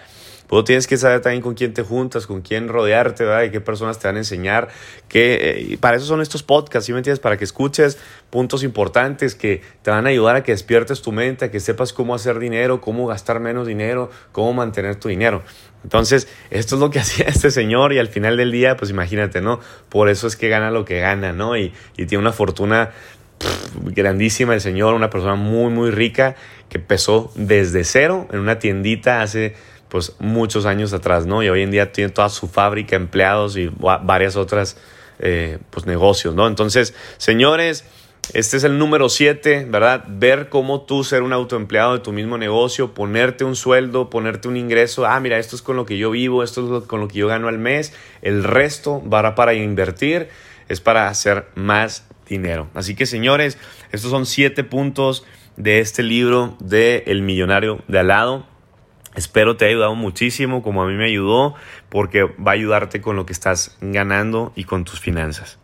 Luego 0.53 0.65
tienes 0.65 0.85
que 0.85 0.97
saber 0.97 1.19
también 1.19 1.41
con 1.41 1.55
quién 1.55 1.73
te 1.73 1.81
juntas, 1.81 2.27
con 2.27 2.43
quién 2.43 2.67
rodearte, 2.67 3.25
¿verdad? 3.25 3.41
Y 3.41 3.49
qué 3.49 3.59
personas 3.59 3.97
te 3.97 4.07
van 4.07 4.17
a 4.17 4.19
enseñar. 4.19 4.67
Que, 5.07 5.71
eh, 5.71 5.77
para 5.79 5.97
eso 5.97 6.05
son 6.05 6.21
estos 6.21 6.43
podcasts, 6.43 6.85
¿sí 6.85 6.91
me 6.91 6.99
entiendes? 6.99 7.19
Para 7.19 7.37
que 7.37 7.43
escuches 7.43 7.97
puntos 8.29 8.63
importantes 8.63 9.33
que 9.33 9.63
te 9.81 9.89
van 9.89 10.05
a 10.05 10.09
ayudar 10.09 10.35
a 10.35 10.43
que 10.43 10.51
despiertes 10.51 11.01
tu 11.01 11.11
mente, 11.11 11.45
a 11.45 11.49
que 11.49 11.59
sepas 11.59 11.91
cómo 11.91 12.13
hacer 12.13 12.37
dinero, 12.37 12.81
cómo 12.81 13.07
gastar 13.07 13.39
menos 13.39 13.65
dinero, 13.65 14.11
cómo 14.31 14.53
mantener 14.53 14.95
tu 14.97 15.09
dinero. 15.09 15.41
Entonces, 15.83 16.27
esto 16.51 16.75
es 16.75 16.81
lo 16.81 16.91
que 16.91 16.99
hacía 16.99 17.25
este 17.25 17.49
señor 17.49 17.91
y 17.91 17.97
al 17.97 18.09
final 18.09 18.37
del 18.37 18.51
día, 18.51 18.77
pues 18.77 18.91
imagínate, 18.91 19.41
¿no? 19.41 19.59
Por 19.89 20.07
eso 20.07 20.27
es 20.27 20.35
que 20.35 20.49
gana 20.49 20.69
lo 20.69 20.85
que 20.85 20.99
gana, 20.99 21.33
¿no? 21.33 21.57
Y, 21.57 21.73
y 21.97 22.05
tiene 22.05 22.21
una 22.21 22.31
fortuna 22.31 22.91
grandísima 23.85 24.53
el 24.53 24.61
señor, 24.61 24.93
una 24.93 25.09
persona 25.09 25.33
muy, 25.33 25.71
muy 25.71 25.89
rica 25.89 26.35
que 26.69 26.77
empezó 26.77 27.31
desde 27.35 27.83
cero 27.83 28.27
en 28.31 28.39
una 28.39 28.59
tiendita 28.59 29.23
hace 29.23 29.55
pues 29.93 30.15
muchos 30.17 30.65
años 30.65 30.91
atrás, 30.91 31.27
¿no? 31.27 31.43
Y 31.43 31.49
hoy 31.49 31.61
en 31.61 31.69
día 31.69 31.91
tiene 31.91 32.09
toda 32.09 32.27
su 32.29 32.47
fábrica, 32.47 32.95
empleados 32.95 33.55
y 33.57 33.69
varias 33.77 34.35
otras 34.35 34.75
eh, 35.19 35.59
pues 35.69 35.85
negocios, 35.85 36.33
¿no? 36.33 36.47
Entonces, 36.47 36.95
señores, 37.17 37.85
este 38.33 38.57
es 38.57 38.63
el 38.63 38.79
número 38.79 39.07
7, 39.07 39.67
¿verdad? 39.69 40.03
Ver 40.07 40.49
cómo 40.49 40.81
tú 40.81 41.03
ser 41.03 41.21
un 41.21 41.31
autoempleado 41.31 41.93
de 41.93 41.99
tu 41.99 42.11
mismo 42.11 42.39
negocio, 42.39 42.95
ponerte 42.95 43.43
un 43.43 43.55
sueldo, 43.55 44.09
ponerte 44.09 44.47
un 44.47 44.57
ingreso. 44.57 45.05
Ah, 45.05 45.19
mira, 45.19 45.37
esto 45.37 45.55
es 45.55 45.61
con 45.61 45.75
lo 45.75 45.85
que 45.85 45.99
yo 45.99 46.09
vivo, 46.09 46.41
esto 46.41 46.79
es 46.79 46.85
con 46.85 46.99
lo 46.99 47.07
que 47.07 47.19
yo 47.19 47.27
gano 47.27 47.47
al 47.47 47.59
mes. 47.59 47.93
El 48.23 48.43
resto 48.43 49.07
va 49.07 49.35
para 49.35 49.53
invertir, 49.53 50.27
es 50.69 50.81
para 50.81 51.07
hacer 51.07 51.49
más 51.53 52.07
dinero. 52.27 52.67
Así 52.73 52.95
que, 52.95 53.05
señores, 53.05 53.59
estos 53.91 54.09
son 54.09 54.25
siete 54.25 54.63
puntos 54.63 55.23
de 55.55 55.81
este 55.81 56.01
libro 56.01 56.57
de 56.59 57.03
El 57.05 57.21
Millonario 57.21 57.83
de 57.87 57.99
al 57.99 58.07
lado. 58.07 58.52
Espero 59.15 59.57
te 59.57 59.65
haya 59.65 59.73
ayudado 59.73 59.95
muchísimo 59.95 60.63
como 60.63 60.83
a 60.83 60.87
mí 60.87 60.93
me 60.93 61.05
ayudó 61.05 61.55
porque 61.89 62.23
va 62.23 62.51
a 62.51 62.53
ayudarte 62.55 63.01
con 63.01 63.15
lo 63.15 63.25
que 63.25 63.33
estás 63.33 63.77
ganando 63.81 64.53
y 64.55 64.63
con 64.63 64.83
tus 64.83 64.99
finanzas. 64.99 65.59